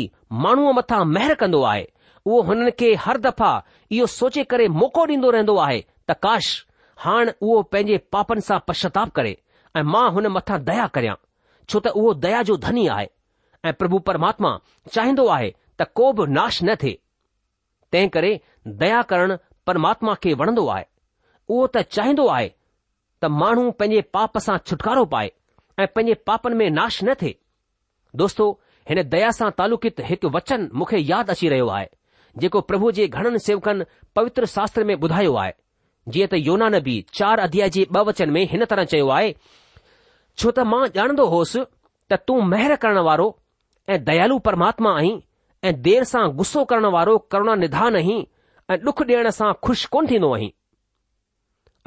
माण्हूअ 0.45 0.73
मथां 0.76 1.05
महिर 1.14 1.35
कंदो 1.43 1.62
आहे 1.64 1.87
उहो 2.26 2.40
हुननि 2.49 2.71
खे 2.81 2.95
हर 3.05 3.19
दफ़ा 3.26 3.52
इहो 3.97 4.07
सोचे 4.19 4.45
करे 4.52 4.67
मौक़ो 4.81 5.05
ॾींदो 5.07 5.31
रहंदो 5.37 5.57
आहे 5.67 5.81
त 6.09 6.17
काश 6.25 6.49
हाणे 7.05 7.33
उहो 7.43 7.62
पंहिंजे 7.73 7.97
पापनि 8.12 8.40
सां 8.49 8.59
पश्चाताप 8.69 9.11
करे 9.19 9.37
ऐं 9.76 9.83
मां 9.93 10.07
हुन 10.17 10.26
मथां 10.38 10.59
दया 10.73 10.87
करियां 10.99 11.14
छो 11.69 11.81
त 11.87 11.95
उहो 12.02 12.14
दया 12.26 12.43
जो 12.50 12.57
धनी 12.67 12.87
आहे 12.97 13.09
ऐं 13.69 13.73
प्रभु 13.83 13.99
परमात्मा 14.11 14.52
चाहींदो 14.93 15.26
आहे 15.38 15.50
त 15.81 15.87
को 16.00 16.12
बि 16.21 16.26
नाश 16.40 16.62
न 16.69 16.75
थिए 16.83 16.99
तंहिं 17.93 18.09
करे 18.19 18.33
दया 18.85 19.00
करणु 19.14 19.37
परमात्मा 19.67 20.14
खे 20.26 20.33
वणंदो 20.43 20.67
आहे 20.76 20.85
उहो 21.55 21.67
त 21.79 21.87
चाहींदो 21.99 22.26
आहे 22.38 22.49
त 23.23 23.37
माण्हू 23.43 23.71
पंहिंजे 23.85 24.00
पाप 24.19 24.38
सां 24.49 24.57
छुटकारो 24.71 25.05
पाए 25.17 25.31
ऐं 25.80 25.87
पंहिंजे 25.94 26.14
पापनि 26.26 26.54
में 26.56 26.68
नाश 26.70 27.02
न 27.04 27.14
थिए 27.22 27.38
दोस्तो 28.22 28.49
हिन 28.88 29.02
दया 29.14 29.30
सां 29.38 29.50
तालुकित 29.60 30.00
हिकु 30.10 30.28
वचन 30.37 30.68
मूंखे 30.78 30.99
यादि 31.10 31.32
अची 31.34 31.49
रहियो 31.52 31.68
आहे 31.78 31.87
जेको 32.42 32.60
प्रभु 32.70 32.90
जे 32.99 33.06
घणनि 33.18 33.38
सेवकनि 33.49 33.84
पवित्र 34.16 34.46
शास्त्र 34.56 34.84
में 34.88 34.94
ॿुधायो 34.94 35.34
आहे 35.42 35.52
जीअं 36.14 36.28
त 36.32 36.38
योना 36.49 36.68
नबी 36.76 36.96
चार 37.18 37.38
अध्याय 37.46 37.70
जे 37.76 37.84
ॿ 37.84 38.04
वचन 38.10 38.30
में 38.37 38.42
हिन 38.52 38.64
तरह 38.72 38.84
चयो 38.92 39.08
आहे 39.16 39.32
छो 40.42 40.50
त 40.58 40.66
मां 40.72 40.82
ॼाणंदो 40.99 41.26
होसि 41.34 41.62
त 42.12 42.18
तूं 42.28 42.38
महिर 42.52 42.75
करण 42.84 42.99
वारो 43.08 43.26
ऐं 43.94 43.99
दयालु 44.10 44.38
परमात्मा 44.50 44.94
आहीं 45.00 45.16
ऐं 45.68 45.75
देर 45.88 46.04
सां 46.12 46.25
गुसो 46.40 46.64
करण 46.72 46.87
वारो 46.99 47.16
करुणा 47.34 47.54
निधान 47.64 47.96
आहीं 48.02 48.18
ऐं 48.72 48.78
डुख 48.84 49.02
ॾियण 49.08 49.30
सां 49.40 49.52
खु़शि 49.66 49.88
कोन 49.94 50.06
थींदो 50.12 50.34
आहीं 50.38 50.50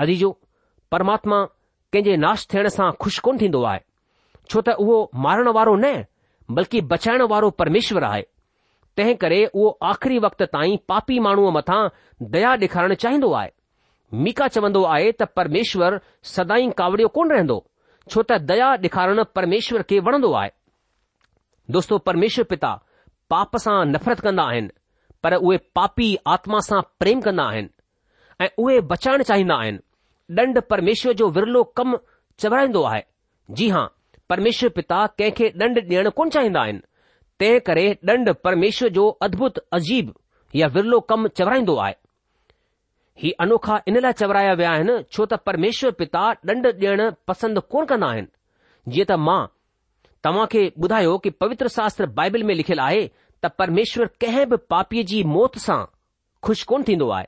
अधीजो 0.06 0.32
परमात्मा 0.96 1.46
कंहिंजे 1.94 2.16
नाश 2.22 2.46
थियण 2.54 2.68
सां 2.74 2.86
खु़शि 3.02 3.20
कोन 3.26 3.38
थींदो 3.42 3.60
आहे 3.72 3.80
छो 4.50 4.62
त 4.68 4.74
उहो 4.84 4.96
मारण 5.26 5.48
वारो 5.58 5.76
न 5.82 5.92
बल्कि 6.60 6.80
बचाइण 6.94 7.22
वारो 7.32 7.50
परमेश्वर 7.62 8.04
आहे 8.08 8.22
तंहिं 9.00 9.14
करे 9.24 9.38
उहो 9.54 9.68
आख़िरी 9.90 10.18
वक़्त 10.26 10.42
ताईं 10.56 10.78
पापी 10.92 11.20
माण्हूअ 11.26 11.52
मथां 11.58 11.82
दया 12.36 12.52
ॾेखारणु 12.64 12.96
चाहींदो 13.04 13.32
आहे 13.42 13.50
मीका 14.26 14.48
चवंदो 14.56 14.84
आहे 14.96 15.12
त 15.22 15.28
परमेश्वर 15.40 16.00
सदाई 16.32 16.68
कावड़ियो 16.82 17.08
कोन 17.20 17.32
रहंदो 17.36 17.58
छो 18.10 18.26
त 18.32 18.40
दया 18.54 18.72
ॾेखारणु 18.88 19.24
परमेश्वर 19.38 19.86
खे 19.92 20.00
वणंदो 20.10 20.34
आहे 20.42 20.50
दोस्तो 21.78 21.98
परमेश्वर 22.10 22.50
पिता 22.54 22.74
पाप 23.36 23.58
सां 23.66 23.78
नफ़रत 23.94 24.26
कंदा 24.28 24.48
आहिनि 24.54 24.74
पर 25.24 25.34
उहे 25.46 25.58
पापी 25.80 26.10
आत्मा 26.38 26.60
सां 26.70 26.82
प्रेम 27.04 27.22
कंदा 27.30 27.48
आहिनि 27.54 27.74
ऐं 28.46 28.54
उहे 28.66 28.80
बचाइण 28.94 29.24
चाहींदा 29.32 29.56
आहिनि 29.64 29.82
ॾंड 30.40 30.60
परमेश्वर 30.70 31.14
जो 31.14 31.30
विरलो 31.32 31.64
कमु 31.78 31.98
चवराईंदो 32.40 32.82
आहे 32.88 33.02
जी 33.58 33.68
हां 33.70 33.86
परमेश्वर 34.30 34.70
पिता 34.76 35.06
कंहिंखे 35.20 35.50
ॾंड 35.62 35.78
ॾियण 35.92 36.10
कोन 36.20 36.30
चाहींदा 36.36 36.62
आहिनि 36.62 36.80
तंहिं 37.40 37.60
करे 37.68 37.86
ॾंड 38.10 38.30
परमेश्वर 38.44 38.90
जो 38.98 39.08
अद्भुत 39.28 39.58
अजीब 39.78 40.14
या 40.56 40.68
विरलो 40.76 41.00
कमु 41.10 41.28
चवराईंदो 41.38 41.76
आहे 41.86 41.94
ही 43.22 43.32
अनोखा 43.44 43.80
इन 43.88 44.00
लाइ 44.02 44.12
चवराया 44.22 44.54
विया 44.62 44.72
आहिनि 44.72 44.98
छो 45.12 45.26
त 45.34 45.40
परमेश्वर 45.46 45.92
पिता 46.04 46.24
ॾंड 46.52 46.68
ॾियणु 46.68 47.10
पसंदि 47.28 47.62
कोन 47.72 47.86
कंदा 47.94 48.08
आहिनि 48.14 48.92
जीअं 48.94 49.06
त 49.14 49.20
मां 49.28 49.42
तव्हां 50.24 50.46
खे 50.56 50.66
ॿुधायो 50.84 51.18
कि 51.24 51.30
पवित्र 51.44 51.68
शास्त्र 51.78 52.06
बाइबिल 52.22 52.44
में 52.50 52.56
लिखियलु 52.56 52.82
आहे 52.88 53.06
त 53.44 53.52
परमेश्वर 53.60 54.10
कंहिं 54.22 54.46
बि 54.50 54.58
पापीअ 54.70 55.06
जी 55.14 55.24
मौत 55.36 55.58
सां 55.68 55.80
खु़शि 56.44 56.66
कोन 56.68 56.84
थींदो 56.88 57.10
आहे 57.18 57.28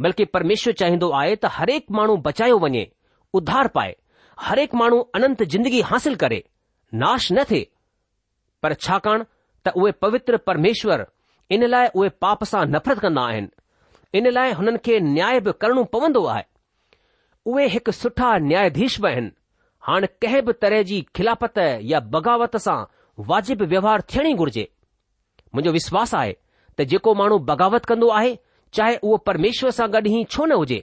बल्कि 0.00 0.24
परमेश्वर 0.36 0.72
चाहिंदो 0.82 1.08
आहे 1.18 1.34
त 1.36 1.46
हरेक 1.56 1.84
माण्हू 1.96 2.16
बचायो 2.26 2.58
वञे 2.62 2.84
उधार 3.40 3.68
पाए 3.76 3.94
हरेक 4.46 4.74
माण्हू 4.74 4.98
अनंत 5.18 5.42
जिंदगी 5.54 5.80
हासिल 5.90 6.14
करे 6.22 6.42
नाश 7.04 7.28
न 7.32 7.42
थे 7.50 7.60
पर 8.62 8.74
छाकाणि 8.86 9.24
त 9.66 9.72
उहे 9.76 9.92
पवित्र 10.04 10.36
परमेश्वर 10.46 11.04
इन 11.54 11.66
लाइ 11.74 11.88
उहे 11.94 12.08
पाप 12.24 12.44
सां 12.52 12.64
नफ़रत 12.72 12.98
कंदा 13.04 13.22
आहिनि 13.28 14.18
इन 14.18 14.30
लाइ 14.38 14.52
हुननि 14.58 14.78
खे 14.84 14.98
न्याय 15.12 15.40
बि 15.46 15.52
करणो 15.60 15.84
पवंदो 15.94 16.24
आहे 16.34 16.42
उहे 17.52 17.66
हिकु 17.76 17.92
सुठा 18.00 18.36
न्यायाधीश 18.48 18.98
बि 19.00 19.08
आहिनि 19.12 19.30
हाणे 19.86 20.06
कंहिं 20.22 20.44
बि 20.44 20.52
तरह 20.62 20.82
जी 20.88 21.00
खिलाफ़त 21.16 21.58
या 21.92 22.00
बग़ावत 22.14 22.56
सां 22.66 22.78
वाजिबु 23.30 23.64
व्यवहार 23.72 24.00
थियणी 24.14 24.32
घुर्जे 24.42 24.66
मुंहिंजो 25.54 25.72
विश्वास 25.78 26.14
आहे 26.20 26.32
त 26.78 26.82
जेको 26.90 27.14
माण्हू 27.22 27.38
बग़ावत 27.50 27.84
कंदो 27.90 28.08
आहे 28.20 28.34
चाहे 28.76 28.96
उहो 29.08 29.16
परमेश्वर 29.28 29.70
सां 29.76 29.86
गॾु 29.94 30.00
ई 30.12 30.22
छो 30.34 30.44
न 30.44 30.52
हुजे 30.60 30.78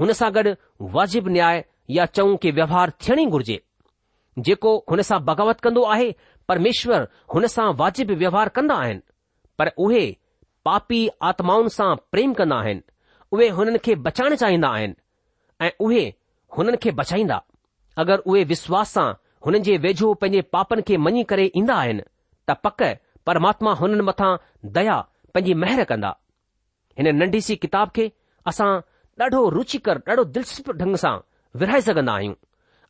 हुन 0.00 0.12
सां 0.20 0.30
गॾु 0.38 0.50
वाजिब 0.96 1.28
न्याय 1.36 1.64
या 1.98 2.04
चऊं 2.16 2.36
कि 2.44 2.50
व्यवहार 2.58 2.92
थियण 3.04 3.20
ई 3.22 3.26
घुर्जे 3.36 3.56
जेको 4.48 4.72
हुन 4.92 5.02
सां 5.10 5.20
बगावत 5.30 5.60
कंदो 5.66 5.82
आहे 5.94 6.10
परमेश्वर 6.52 7.06
हुन 7.34 7.46
सां 7.54 7.68
वाजिब 7.80 8.10
व्यवहार 8.24 8.48
कंदा 8.58 8.74
आहिनि 8.82 9.00
पर 9.58 9.70
उहे 9.86 10.04
पापी 10.68 11.00
आत्माउनि 11.30 11.72
सां 11.78 11.88
प्रेम 12.14 12.32
कंदा 12.42 12.56
आहिनि 12.64 12.82
उहे 13.36 13.48
हुननि 13.58 13.78
खे 13.88 13.94
बचाइण 14.08 14.34
चाहींदा 14.44 14.68
आहिनि 14.76 14.94
ऐं 15.66 15.70
उहे 15.88 16.04
हुननि 16.58 16.76
खे 16.84 16.90
बचाईंदा 17.00 17.40
अगरि 18.04 18.28
उहे 18.32 18.44
विश्वास 18.54 18.92
सां 18.98 19.08
हुननि 19.46 19.60
जे 19.70 19.76
वेझो 19.86 20.12
पंहिंजे 20.22 20.40
पापनि 20.58 20.82
खे 20.90 20.96
मञी 21.08 21.24
करे 21.32 21.50
ईंदा 21.62 21.74
आहिनि 21.84 22.06
त 22.50 22.60
पक 22.66 22.82
परमात्मा 23.26 23.74
हुननि 23.82 24.06
मथां 24.10 24.32
दया 24.78 24.98
पंहिंजी 25.34 25.54
महिर 25.64 25.84
कंदा 25.92 26.16
हिन 27.00 27.16
नंढी 27.16 27.40
सी 27.40 27.54
किताब 27.64 27.90
खे 27.96 28.04
असां 28.50 28.68
ॾाढो 29.22 29.38
रुचिकर 29.50 29.98
ॾाढो 30.08 30.22
दिलचस्प 30.34 30.70
ढंग 30.80 30.94
सां 31.02 31.16
विराए 31.60 31.80
सघंदा 31.84 32.12
आहियूं 32.14 32.34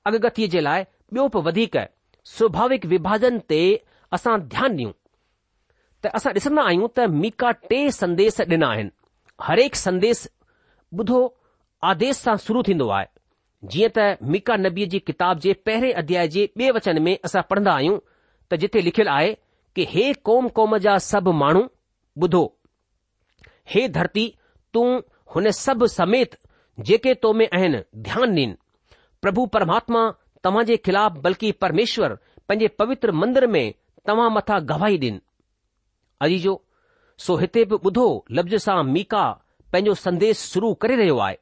अगगतीअ 0.09 0.49
जे 0.55 0.61
लाइ 0.63 0.83
ॿियो 1.15 1.27
बि 1.35 1.41
वधीक 1.49 1.77
स्वभाविक 2.33 2.87
विभाजन 2.93 3.39
ते 3.51 3.63
असां 4.17 4.35
ध्यानु 4.55 4.75
ॾियूं 4.77 4.91
त 6.03 6.07
असां 6.19 6.33
ॾिसंदा 6.39 6.63
आहियूं 6.69 6.89
त 6.97 7.01
मीका 7.23 7.51
टे 7.71 7.81
संदेश 8.03 8.41
ॾिना 8.49 8.71
आहिनि 8.75 8.91
हरेक 9.49 9.75
संदेश 9.85 10.27
ॿुधो 11.01 11.21
आदेश 11.93 12.17
सां 12.25 12.37
शुरू 12.47 12.63
थींदो 12.69 12.89
आहे 12.99 13.09
जीअं 13.73 13.89
त 13.97 13.99
मीका 14.33 14.57
नबीअ 14.67 14.89
जी 14.93 14.99
किताब 15.09 15.39
जे 15.47 15.53
पहिरें 15.67 15.93
अध्याय 16.03 16.29
जे 16.37 16.47
ॿिए 16.57 16.71
वचन 16.79 17.03
में 17.07 17.17
असां 17.31 17.43
पढ़ंदा 17.51 17.73
आहियूं 17.81 17.99
त 18.51 18.61
जिथे 18.65 18.81
लिखियलु 18.89 19.11
आहे 19.19 19.33
कि 19.75 19.85
हे 19.95 20.13
क़ौम 20.29 20.49
क़ौम 20.59 20.77
जा 20.89 20.97
सभु 21.11 21.33
माण्हू 21.45 21.63
ॿुधो 22.27 22.43
हे 23.73 23.87
धरती 23.97 24.25
तू 24.75 24.83
हुन 25.35 25.51
सभु 25.65 25.87
समेत 25.97 26.37
जेके 26.89 27.15
तो 27.25 27.33
में 27.41 27.49
आहिनि 27.55 27.81
ध्यानु 28.07 28.27
ॾीन 28.37 28.57
प्रभु 29.23 29.45
परमात्मा 29.57 30.63
जे 30.71 30.77
खिलाफ़ 30.87 31.19
बल्कि 31.27 31.51
परमेश्वर 31.65 32.15
पंहिंजे 32.49 32.69
पवित्र 32.81 33.13
मंदर 33.21 33.47
में 33.57 33.65
तव्हां 34.07 34.31
मथां 34.37 34.59
गवाही 34.69 34.99
ॾिन 35.01 35.21
अजीजो 36.27 36.55
सो 37.27 37.37
हिते 37.43 37.65
बि 37.73 37.77
ॿुधो 37.91 38.07
लफ़्ज़ 38.39 38.57
सां 38.67 38.83
मीका 38.93 39.25
पंहिंजो 39.73 39.95
संदेश 40.07 40.39
शुरू 40.53 40.73
करे 40.85 40.97
रहियो 41.03 41.19
आहे 41.27 41.37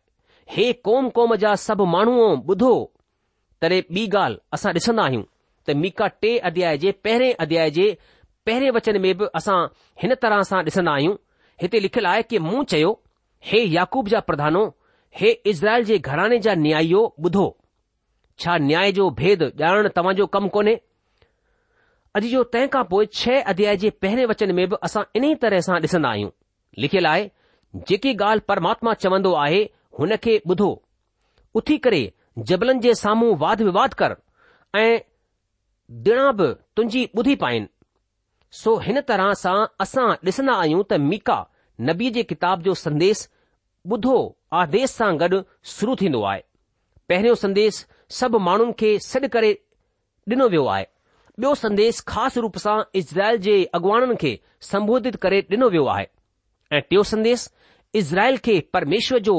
हे 0.57 0.73
कोम 0.89 1.09
कोम 1.19 1.35
जा 1.45 1.55
सभु 1.67 1.85
माण्हू 1.95 2.29
ॿुधो 2.55 2.73
तॾहिं 3.63 3.81
ॿी 3.99 4.07
ॻाल्हि 4.17 4.39
असां 4.57 4.73
ॾिसंदा 4.81 5.03
आहियूं 5.09 5.23
त 5.67 5.77
मीका 5.85 6.07
टे 6.23 6.37
अध्याय 6.51 6.77
जे 6.85 6.93
पहिरें 7.05 7.33
अध्याय 7.47 7.71
जे 7.79 7.87
पहिरें 8.47 8.71
वचन 8.77 9.01
में 9.07 9.13
बि 9.19 9.27
असां 9.41 9.57
हिन 10.03 10.15
तरह 10.23 10.43
सां 10.51 10.63
ॾिसंदा 10.73 10.93
आहियूं 10.93 11.17
हिते 11.63 11.79
लिखियलु 11.81 12.09
आहे 12.09 12.23
की 12.31 12.39
मूं 12.39 12.63
चयो 12.71 12.91
हे 13.45 13.61
याकूब 13.63 14.09
जा 14.09 14.21
प्रधानो 14.31 14.61
हे 15.21 15.31
इज़राइल 15.53 15.85
जे 15.85 15.99
घराने 15.99 16.39
जा 16.45 16.55
न्यायो 16.55 17.01
ॿुधो 17.25 17.47
छा 18.41 18.57
न्याय 18.67 18.93
जो 18.99 19.09
भेद 19.21 19.43
ॼाणण 19.61 19.89
तव्हांजो 19.97 20.27
कमु 20.35 20.49
कोन्हे 20.57 20.75
अॼु 22.17 22.29
जो 22.35 22.43
तंहिं 22.53 22.69
खां 22.75 22.83
पोइ 22.91 23.07
छह 23.21 23.41
अध्याय 23.53 23.77
जे 23.85 23.91
पहिरें 24.03 24.25
वचन 24.33 24.53
में 24.59 24.69
बि 24.69 24.77
असां 24.89 25.03
इन 25.19 25.25
ई 25.31 25.35
तरह 25.47 25.61
सां 25.69 25.79
ॾिसंदा 25.89 26.09
आहियूं 26.11 26.31
लिखियलु 26.85 27.09
आहे 27.09 27.27
जेकी 27.89 28.13
ॻाल्हि 28.27 28.45
परमात्मा 28.49 28.95
चवंदो 29.07 29.33
आहे 29.47 29.63
हुन 29.99 30.17
खे 30.27 30.37
ॿुधो 30.51 30.71
उथी 31.61 31.77
करे 31.87 32.03
जबलनि 32.51 32.81
जे 32.87 32.95
साम्हूं 33.03 33.37
वाद 33.43 33.63
विवाद 33.71 33.95
कर 34.03 34.15
ऐं 34.83 34.91
ॾिणा 36.11 36.31
बि 36.41 36.53
तुंहिंजी 36.77 37.07
ॿुधी 37.21 37.35
पाइनि 37.45 37.67
सो 38.53 38.77
हिन 38.85 39.01
तरह 39.09 39.33
सां 39.39 39.57
असां 39.85 40.05
ॾिसंदा 40.27 40.53
आहियूं 40.61 40.83
त 40.91 40.99
मीका 41.09 41.35
नबी 41.89 42.11
जे 42.19 42.23
किताब 42.31 42.63
जो 42.69 42.75
संदेस 42.83 43.19
ॿुधो 43.95 44.15
आदेश 44.61 44.91
सां 44.93 45.09
गॾु 45.23 45.41
शुरू 45.73 45.97
थींदो 46.03 46.23
आहे 46.31 46.41
पहिरियों 47.09 47.35
संदेस 47.43 47.81
सभु 48.21 48.39
माण्हुनि 48.47 48.73
खे 48.83 48.93
सॾु 49.09 49.29
करे 49.37 49.51
ॾिनो 50.35 50.47
वियो 50.55 50.65
आहे 50.77 50.87
ॿियो 51.45 51.55
संदेस 51.65 52.01
ख़ासि 52.13 52.41
रूप 52.47 52.57
सां 52.63 52.77
इज़राइल 53.03 53.37
जे 53.49 53.57
अगुवाणनि 53.81 54.17
खे 54.23 54.33
संबोधित 54.71 55.17
करे 55.27 55.41
ॾिनो 55.51 55.69
वियो 55.77 55.85
आहे 55.97 56.07
ऐं 56.77 56.81
टियों 56.89 57.03
संदेस 57.13 57.49
इज़राइल 58.03 58.39
खे 58.49 58.59
परमेश्वर 58.79 59.19
जो 59.31 59.37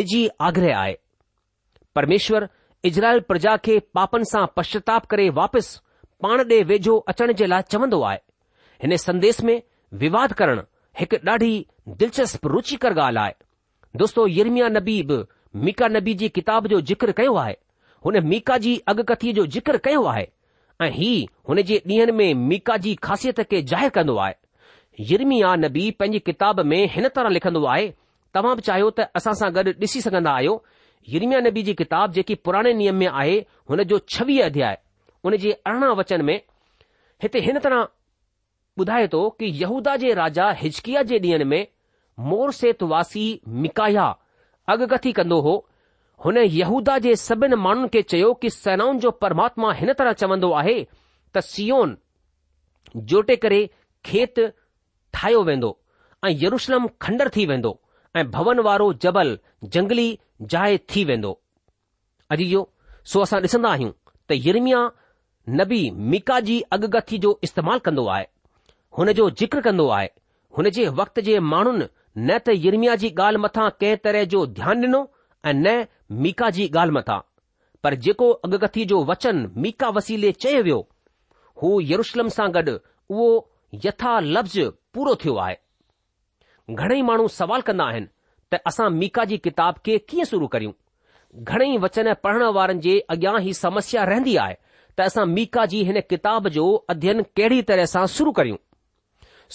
निजी 0.00 0.26
आग्रह 0.50 0.78
आहे 0.78 0.96
परमेश्वर 2.00 2.48
इज़राइल 2.92 3.20
प्रजा 3.32 3.56
खे 3.68 3.78
पापनि 4.00 4.30
सां 4.34 4.46
पश्चाताप 4.56 5.06
करे 5.14 5.28
वापसि 5.42 5.78
पाण 6.22 6.40
ॾे 6.54 6.62
वेझो 6.74 6.96
अचण 7.14 7.32
जे 7.42 7.46
लाइ 7.54 7.62
चवंदो 7.72 8.00
आहे 8.10 8.18
हिन 8.82 8.96
संदेश 8.96 9.40
में 9.44 9.60
विवाद 10.02 10.32
करण 10.40 10.62
हिकु 10.98 11.16
ॾाढी 11.28 11.52
दिलचस्प 12.00 12.46
रुचिकर 12.52 12.92
ॻाल्हि 12.98 13.22
आहे 13.24 13.32
दोस्तो 13.98 14.26
यरमिया 14.28 14.68
नबी 14.68 15.02
बि 15.10 15.18
मीका 15.64 15.88
नबी 15.96 16.14
जी 16.20 16.28
किताब 16.38 16.66
जो 16.72 16.80
जिक्र 16.90 17.12
कयो 17.20 17.34
आहे 17.42 17.54
हुन 18.06 18.18
मीका 18.28 18.56
जी 18.64 18.76
अगकथीअ 18.92 19.32
जो 19.34 19.46
ज़िक्र 19.56 19.78
कयो 19.84 20.04
आहे 20.12 20.26
ऐं 20.82 20.90
ही 20.94 21.10
हुन 21.48 21.62
जे 21.68 21.78
ॾींहनि 21.86 22.12
में 22.18 22.46
मीका 22.48 22.76
जी 22.86 22.94
ख़ासियत 23.04 23.40
खे 23.50 23.62
ज़ाहिरु 23.72 23.90
कंदो 23.94 24.16
आहे 24.24 24.34
यरमिया 25.10 25.54
नबी 25.64 25.90
पंहिंजी 25.98 26.18
किताब 26.28 26.60
में 26.72 26.78
हिन 26.94 27.08
तरह 27.16 27.28
लिखंदो 27.36 27.64
आहे 27.72 27.88
तव्हां 28.34 28.54
बि 28.56 28.62
चाहियो 28.68 28.90
त 29.00 29.08
असां 29.20 29.34
सां 29.40 29.52
गॾु 29.58 29.72
ॾिसी 29.84 30.00
सघंदा 30.06 30.30
आहियो 30.40 30.54
यरमिया 31.14 31.40
नबी 31.48 31.62
जी 31.68 31.74
किताब 31.80 32.12
जेकी 32.18 32.34
पुराणे 32.46 32.72
नियम 32.82 32.96
में 33.04 33.08
आहे 33.08 33.36
हुन 33.70 33.82
जो 33.92 33.98
छवीह 34.16 34.44
अध्याय 34.46 34.78
हुन 35.24 35.36
जे 35.44 35.52
अरिड़हं 35.52 35.94
वचन 36.02 36.22
में 36.30 36.36
हिते 37.22 37.38
हिन 37.48 37.58
तरह 37.66 37.86
ॿुधाए 38.80 39.06
थो 39.12 39.28
कि 39.40 39.46
यहूदा 39.62 39.96
जे 40.02 40.12
राजा 40.14 40.50
हिचकिया 40.58 41.02
जे 41.12 41.18
ॾींहनि 41.18 41.44
में 41.52 41.66
मोर 42.30 42.52
वासी 42.92 43.24
मिकाया 43.64 44.04
अगकथी 44.74 45.12
कंदो 45.18 45.40
हो 45.46 45.54
हुन 46.24 46.38
यहूदा 46.58 46.98
जे 47.06 47.14
सभिनि 47.16 47.56
माण्हुनि 47.64 47.88
खे 47.92 48.02
चयो 48.12 48.32
कि 48.42 48.50
सेनाउनि 48.50 48.98
जो 49.04 49.10
परमात्मा 49.24 49.72
हिन 49.80 49.92
तरह 49.98 50.12
चवंदो 50.22 50.50
आहे 50.60 50.76
त 51.36 51.40
सीओन 51.50 51.96
जोटे 53.12 53.36
करे 53.44 53.60
खेत 54.06 54.40
ठाहियो 55.14 55.42
वेंदो 55.50 55.70
ऐं 56.26 56.32
यरुशलम 56.44 56.86
खंडर 57.02 57.28
थी 57.36 57.46
वेंदो 57.50 57.78
ऐं 58.16 58.26
भवन 58.30 58.60
वारो 58.68 58.92
जबल 59.04 59.38
जंगली 59.76 60.08
जाइ 60.54 60.78
थी 60.92 61.04
वेंदो 61.10 61.32
अॼु 62.36 62.44
इहो 62.48 62.68
सो 63.12 63.20
असां 63.26 63.40
ॾिसंदा 63.46 63.70
आहियूं 63.76 63.92
त 63.92 64.40
यरमिया 64.46 64.80
नबी 65.60 65.80
मिका 66.14 66.40
जी 66.48 66.60
अगगथी 66.78 67.18
जो 67.26 67.38
इस्तेमालु 67.48 67.80
कंदो 67.88 68.06
आहे 68.16 68.26
हुन 68.96 69.12
जो 69.12 69.28
जिक्र 69.38 69.60
कंदो 69.60 69.88
आहे 69.96 70.08
हुन 70.58 70.68
जे 70.76 70.86
वक़्त 71.00 71.20
जे 71.26 71.38
माण्हुनि 71.50 71.86
न 72.18 72.38
त 72.46 72.54
यरमिया 72.64 72.94
जी 73.02 73.08
ॻाल्हि 73.20 73.40
मथां 73.42 73.68
कंहिं 73.80 73.96
तरह 74.06 74.24
जो 74.34 74.44
ध्यानु 74.58 74.86
ॾिनो 74.86 75.00
ऐं 75.44 75.52
न 75.54 75.84
मीका 76.24 76.48
जी 76.56 76.68
ॻाल्हि 76.76 76.94
मथां 76.96 77.18
पर 77.84 77.94
जेको 78.06 78.30
अगकथी 78.48 78.84
जो 78.92 79.02
वचन 79.10 79.44
मीका 79.64 79.88
वसीले 79.98 80.32
चयो 80.44 80.62
वियो 80.68 80.78
हू 81.62 81.70
यरुशलम 81.90 82.28
सां 82.38 82.48
गॾु 82.56 82.74
उहो 83.14 83.28
यथा 83.84 84.14
लफ़्ज़ 84.34 84.60
पूरो 84.96 85.14
थियो 85.24 85.34
आहे 85.46 85.56
घणेई 86.82 87.02
माण्हू 87.10 87.28
सवाल 87.40 87.60
कंदा 87.70 87.84
आहिनि 87.92 88.08
त 88.50 88.60
असां 88.72 88.88
मीका 89.00 89.24
जी 89.32 89.38
किताब 89.48 89.78
खे 89.88 89.98
कीअं 90.12 90.30
शुरू 90.32 90.46
करियूं 90.56 90.72
घणेई 91.54 91.76
वचन 91.86 92.12
पढ़ण 92.26 92.44
वारनि 92.58 92.80
जे 92.88 92.98
अॻियां 93.16 93.36
ही 93.48 93.52
समस्या 93.64 94.04
रहंदी 94.12 94.36
आहे 94.46 94.54
त 94.54 95.10
असां 95.10 95.26
मीका 95.38 95.66
जी 95.74 95.82
हिन 95.90 96.00
किताब 96.14 96.48
जो 96.58 96.64
अध्ययन 96.96 97.22
कहिड़ी 97.38 97.62
तरह 97.72 97.84
सां 97.94 98.06
शुरू 98.16 98.32
करियूं 98.40 98.56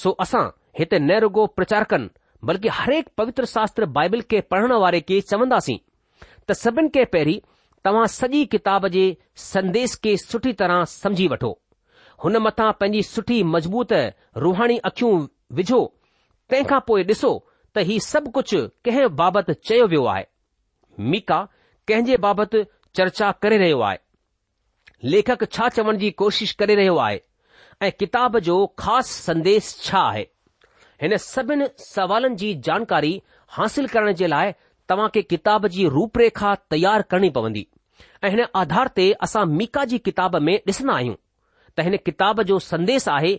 सो 0.02 0.10
असां 0.26 0.46
हिते 0.80 1.00
न 1.00 1.18
रुगो 1.24 1.46
प्रचार 1.58 1.84
कनि 1.94 2.08
बल्कि 2.50 2.70
हरेक 2.78 3.10
पवित्र 3.18 3.46
शास्त्र 3.50 3.86
बाइबल 3.98 4.22
खे 4.32 4.40
पढ़ण 4.54 4.72
वारे 4.84 5.02
खे 5.10 5.20
चवंदासीं 5.32 5.78
त 6.48 6.52
सभिनि 6.62 6.90
खे 6.96 7.04
पहिरीं 7.16 7.40
तव्हां 7.86 8.06
सॼी 8.18 8.46
किताब 8.56 8.88
जे 8.96 9.06
संदेश 9.46 9.96
खे 10.04 10.16
सुठी 10.24 10.54
तरह 10.62 10.84
समझी 10.96 11.28
वठो 11.34 11.52
हुन 12.24 12.38
मथां 12.48 12.72
पंहिंजी 12.80 13.02
सुठी 13.08 13.42
मज़बूत 13.56 13.94
रुहाणी 14.46 14.78
अखियूं 14.90 15.14
विझो 15.60 15.82
तंहिंखां 16.52 16.80
पोइ 16.90 17.04
ॾिसो 17.12 17.32
त 17.76 17.86
ही 17.90 18.00
सभु 18.06 18.32
कुझु 18.38 18.64
कंहिं 18.88 19.08
बाबति 19.22 19.54
चयो 19.68 19.88
वियो 19.94 20.06
आहे 20.16 20.24
मीका 21.14 21.40
कंहिंजे 21.92 22.18
बाबति 22.28 22.64
चर्चा 23.00 23.32
करे 23.46 23.58
रहियो 23.64 23.80
आहे 23.90 23.98
लेखक 25.16 25.44
छा 25.58 25.70
चवण 25.80 25.98
जी 26.06 26.12
कोशिश 26.24 26.52
करे 26.64 26.76
रहियो 26.82 26.98
आहे 27.06 27.22
ऐं 27.82 27.92
किताब 28.00 28.38
जो 28.40 28.66
ख़ासि 28.80 29.14
संदेश 29.22 29.76
छा 29.84 30.00
आहे 30.00 30.26
हिन 31.02 31.16
सभिनी 31.18 31.66
सवालनि 31.84 32.36
जी 32.42 32.54
जानकारी 32.68 33.22
हासिल 33.56 33.88
करण 33.88 34.14
जे 34.22 34.28
लाइ 34.28 34.52
तव्हां 34.90 35.10
खे 35.14 35.22
किताब 35.22 35.68
जी 35.76 35.88
रूपरेखा 35.90 36.52
रेखा 36.52 36.66
तयार 36.72 37.02
करणी 37.12 37.30
पवंदी 37.38 37.68
ऐं 38.24 38.30
हिन 38.32 38.46
आधार 38.62 38.88
ते 38.98 39.12
असां 39.28 39.46
मीका 39.60 39.84
जी 39.94 39.98
किताब 40.08 40.36
में 40.48 40.54
ॾिसंदा 40.68 40.94
आहियूं 40.96 41.16
त 41.78 41.86
हिन 41.88 41.98
किताब 42.06 42.42
जो 42.52 42.60
संदेस 42.70 43.08
आहे 43.10 43.38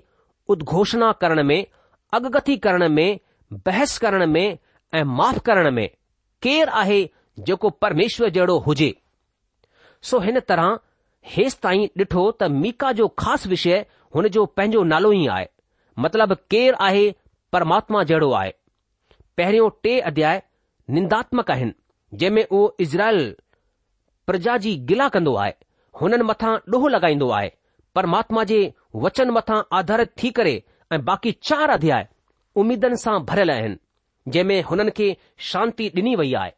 उद्घोषणा 0.54 1.10
करण 1.20 1.42
में 1.50 1.60
अगगथी 2.18 2.56
करण 2.66 2.88
में 2.94 3.18
बहस 3.66 3.98
करण 3.98 4.26
में 4.32 4.46
ऐं 4.94 5.02
माफ़ 5.20 5.38
करण 5.46 5.70
में 5.74 5.88
केरु 6.42 6.72
आहे 6.80 7.02
जेको 7.46 7.70
परमेश्वर 7.84 8.28
जहिड़ो 8.38 8.58
हुजे 8.66 8.94
सो 10.10 10.18
हिन 10.20 10.40
तरह 10.48 10.78
हेसि 11.36 11.56
ताईं 11.62 11.86
ॾिठो 12.00 12.30
त 12.42 12.50
मीका 12.56 12.92
जो 13.00 13.08
ख़ासि 13.22 13.48
विषय 13.48 13.84
हुन 14.14 14.28
जो 14.34 14.44
पंहिंजो 14.56 14.82
नालो 14.92 15.10
ई 15.12 15.26
आहे 15.36 15.46
मतिलब 16.04 16.32
केरु 16.50 16.76
आहे 16.88 17.04
परमात्मा 17.52 18.02
जहिड़ो 18.10 18.30
आहे 18.40 18.52
पहिरियों 19.40 19.68
टे 19.84 19.94
अध्याय 20.10 20.42
निंदात्मक 20.96 21.50
आहिनि 21.54 21.72
जंहिं 22.22 22.30
में 22.34 22.44
उहो 22.44 22.68
इज़राइल 22.84 23.24
प्रजा 24.26 24.56
जी 24.66 24.74
गिला 24.90 25.08
कंदो 25.16 25.34
आहे 25.44 25.52
हुननि 26.00 26.22
मथां 26.30 26.52
ॾोहो 26.76 26.88
लॻाईंदो 26.94 27.28
आहे 27.38 27.48
परमात्मा 27.94 28.44
जे 28.50 28.58
वचन 29.06 29.30
मथां 29.38 29.60
आधारित 29.78 30.10
थी 30.22 30.30
करे 30.38 30.54
ऐं 30.92 31.04
बाक़ी 31.10 31.32
चार 31.48 31.70
अध्याय 31.78 32.08
उमीदनि 32.62 32.96
सां 33.04 33.18
भरियल 33.30 33.50
आहिनि 33.56 33.76
जंहिं 34.28 34.44
में 34.50 34.62
हुननि 34.70 34.90
खे 35.00 35.08
शांती 35.50 35.88
ॾिनी 35.98 36.14
वई 36.22 36.32
आहे 36.42 36.52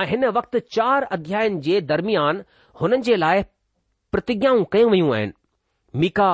ऐं 0.00 0.06
हिन 0.12 0.24
वक़्तु 0.40 0.58
चार 0.78 1.04
अध्यायनि 1.18 1.60
जे 1.68 1.80
दरमियान 1.92 2.42
हुननि 2.80 3.00
जे 3.10 3.16
लाइ 3.26 3.42
प्रतिज्ञाऊं 4.12 4.64
कयूं 4.72 4.90
वयूं 4.90 5.14
आहिनि 5.16 5.32
मीका 6.02 6.30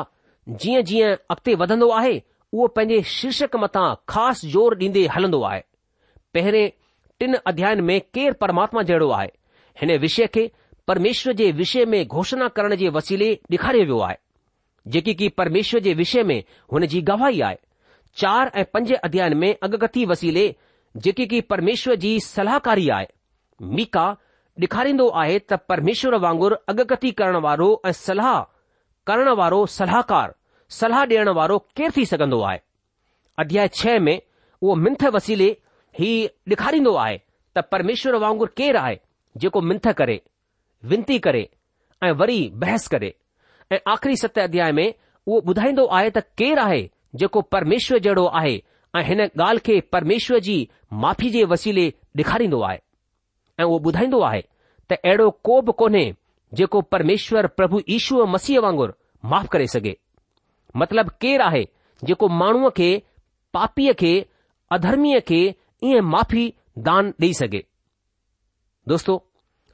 जीअं 0.49 0.83
जीअं 0.85 1.15
अॻिते 1.31 1.55
वधंदो 1.55 1.89
आहे 1.93 2.23
उहो 2.53 2.67
पंहिंजे 2.77 3.03
शीर्षक 3.11 3.55
मथां 3.63 3.89
ख़ासि 4.09 4.49
ज़ोर 4.51 4.75
ॾींदे 4.79 5.07
हलंदो 5.17 5.43
आहे 5.51 5.61
पहिरें 6.35 6.71
टिन 7.21 7.35
अध्यायन 7.47 7.81
में 7.91 8.01
केरु 8.15 8.35
परमात्मा 8.41 8.83
जहिड़ो 8.89 9.11
आहे 9.19 9.29
हिन 9.81 9.97
विषय 10.01 10.27
खे 10.35 10.51
परमेश्वर 10.89 11.33
जे 11.41 11.51
विषय 11.61 11.85
में 11.87 12.07
घोषणा 12.07 12.49
करण 12.57 12.75
जे 12.77 12.89
वसीले 12.97 13.33
ॾेखारियो 13.53 13.85
वियो 13.85 13.99
आहे 14.09 14.17
जेकी 14.93 15.15
की 15.15 15.29
परमेश्वर 15.41 15.81
जे 15.81 15.95
विषय 16.03 16.23
में 16.33 16.43
हुन 16.73 16.87
जी 16.95 17.01
गवाही 17.13 17.41
आहे 17.49 17.57
चार 18.21 18.51
ऐं 18.55 18.65
पंज 18.75 18.93
अध्यायन 18.93 19.37
में 19.39 19.53
अगकथी 19.63 20.05
वसीले 20.07 20.55
जेकी 21.05 21.27
की 21.27 21.41
परमेश्वर 21.55 21.95
जी 22.05 22.19
सलाहकारी 22.21 22.89
आहे 22.99 23.07
मीका 23.77 24.09
ॾेखारींदो 24.63 25.09
आहे 25.23 25.39
त 25.51 25.55
परमेश्वर 25.69 26.15
वांगुरु 26.27 26.57
अगतथी 26.69 27.11
करण 27.21 27.37
वारो 27.45 27.71
ऐं 27.87 27.93
सलाह 28.07 28.43
करण 29.07 29.29
वारो 29.39 29.65
सलाहकार 29.77 30.35
सलाह 30.81 31.05
ॾियण 31.13 31.29
वारो 31.39 31.57
केरु 31.77 31.93
थी 31.97 32.05
सघंदो 32.11 32.41
आहे 32.51 32.59
अध्याय 33.43 33.69
छह 33.79 33.99
में 34.09 34.15
उहो 34.63 34.75
मिंथ 34.85 35.03
वसीले 35.17 35.49
ई 36.01 36.11
ॾेखारींदो 36.51 36.95
आहे 37.05 37.19
त 37.57 37.65
परमेश्वर 37.73 38.15
वांगुरु 38.25 38.53
केरु 38.61 38.79
आहे 38.83 38.97
जेको 39.43 39.61
मिंथ 39.71 39.89
करे 39.99 40.21
विनती 40.93 41.19
करे 41.27 41.43
ऐं 42.07 42.13
वरी 42.21 42.39
बहस 42.63 42.87
करे 42.95 43.13
ऐं 43.73 43.79
आख़िरी 43.95 44.17
सत 44.23 44.39
अध्याय 44.45 44.73
में 44.79 44.87
उहो 45.27 45.41
ॿुधाईंदो 45.53 45.87
आहे 45.99 46.11
त 46.19 46.23
केरु 46.43 46.61
आहे 46.65 46.81
जेको 47.23 47.41
परमेश्वर 47.57 47.99
जहिड़ो 48.07 48.27
आहे 48.41 48.55
ऐं 48.99 49.03
हिन 49.11 49.21
ॻाल्हि 49.25 49.61
खे 49.67 49.81
परमेश्वर 49.97 50.39
जी 50.49 50.57
माफ़ी 51.05 51.31
जे 51.37 51.45
वसीले 51.55 51.89
ॾेखारींदो 52.21 52.61
आहे 52.71 52.79
ऐं 53.61 53.65
उहो 53.65 53.79
ॿुधाईंदो 53.91 54.21
आहे 54.31 54.43
त 54.91 55.01
अहिड़ो 55.05 55.31
को 55.51 55.61
बि 55.69 55.73
कोन्हे 55.83 56.07
जेको 56.55 56.81
परमेश्वर 56.93 57.47
प्रभु 57.59 57.81
ईश्वर 57.91 58.27
मसीह 58.31 58.61
वांगुरु 58.61 58.93
माफ़ 59.31 59.47
करे 59.53 59.67
सघे 59.75 59.95
मतिलबु 60.81 61.11
केरु 61.21 61.45
आहे 61.45 61.65
जेको 62.09 62.29
माण्हूअ 62.41 62.71
खे 62.77 62.91
पापीअ 63.55 63.93
खे 64.01 64.13
अधर्मीअ 64.77 65.21
खे 65.29 65.41
ईअं 65.89 66.01
माफ़ी 66.15 66.45
दान 66.89 67.13
ॾेई 67.23 67.33
सघे 67.41 67.63
दोस्तो 68.89 69.15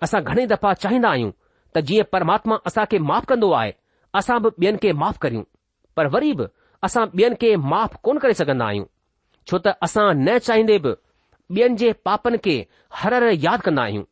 असां 0.03 0.21
घणे 0.31 0.47
दफ़ा 0.55 0.73
चाहींदा 0.85 1.09
आहियूं 1.11 1.31
त 1.75 1.79
जीअं 1.89 2.05
परमात्मा 2.13 2.57
असां 2.71 2.85
खे 2.91 2.99
माफ़ 3.11 3.25
कंदो 3.33 3.51
आहे 3.61 3.73
असां 4.21 4.39
बि 4.43 4.51
ॿियनि 4.65 4.79
खे 4.83 4.93
माफ़ 5.03 5.19
करियूं 5.23 5.43
पर 5.97 6.07
वरी 6.15 6.33
बि 6.41 6.45
असां 6.87 7.05
ॿियनि 7.17 7.37
खे 7.41 7.55
माफ़ 7.75 7.97
कोन 8.09 8.19
करे 8.25 8.35
सघंदा 8.43 8.67
आहियूं 8.71 8.85
छो 9.51 9.59
त 9.67 9.75
असां 9.87 10.09
न 10.19 10.39
चाहींदे 10.49 10.79
बि 10.85 10.93
ॿियनि 11.61 11.77
जे 11.83 11.93
पापनि 12.09 12.37
खे 12.45 12.57
हर 13.01 13.15
हर 13.23 13.29
यादि 13.47 13.63
कंदा 13.67 13.83
आहियूं 13.89 14.05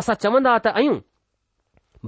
असां 0.00 0.14
चवंदा 0.24 0.56
त 0.66 0.78
आहियूं 0.78 0.98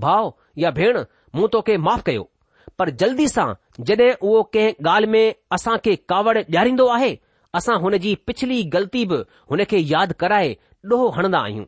भ 0.02 0.30
या 0.58 0.70
भेण 0.78 0.96
मूं 1.34 1.48
तोखे 1.52 1.76
माफ 1.78 2.02
कयो 2.06 2.30
पर 2.78 2.90
जल्दी 3.02 3.26
सां 3.28 3.46
जड॒हिं 3.88 4.12
उहो 4.14 4.42
कंहिं 4.54 4.74
ॻाल्हि 4.92 5.10
में 5.10 5.34
असां 5.56 5.76
खे 5.84 5.94
कावड़ 6.12 6.36
ॾियारींदो 6.38 6.86
आहे 6.94 7.12
असां 7.60 7.78
हुन 7.80 7.96
जी 8.04 8.14
पिछली 8.26 8.62
ग़लती 8.74 9.04
बि 9.12 9.16
हुन 9.50 9.64
खे 9.70 9.78
यादि 9.92 10.14
कराए 10.20 10.56
डोहो 10.92 11.08
हणंदा 11.18 11.38
आहियूं 11.48 11.64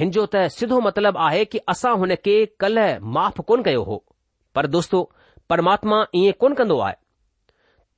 हिनजो 0.00 0.26
त 0.34 0.42
सिधो 0.58 0.80
मतिलबु 0.86 1.18
आहे 1.28 1.44
कि 1.54 1.58
असां 1.74 1.94
हुन 2.02 2.14
खे 2.28 2.34
कल्ह 2.64 2.98
माफ़ 3.16 3.40
कोन 3.50 3.62
कयो 3.68 3.82
हो 3.90 3.96
पर 4.54 4.66
दोस्तो 4.76 5.02
परमात्मा 5.50 5.98
ईअं 6.22 6.38
कोन 6.44 6.54
कन्दो 6.62 6.78
आहे 6.86 6.96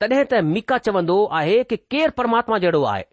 तॾहिं 0.01 0.25
त 0.33 0.43
मीका 0.55 0.79
चवंदो 0.89 1.19
आहे 1.41 1.63
कि 1.73 1.77
केरु 1.93 2.17
परमात्मा 2.21 2.59
जहिड़ो 2.65 2.83
आहे 2.95 3.05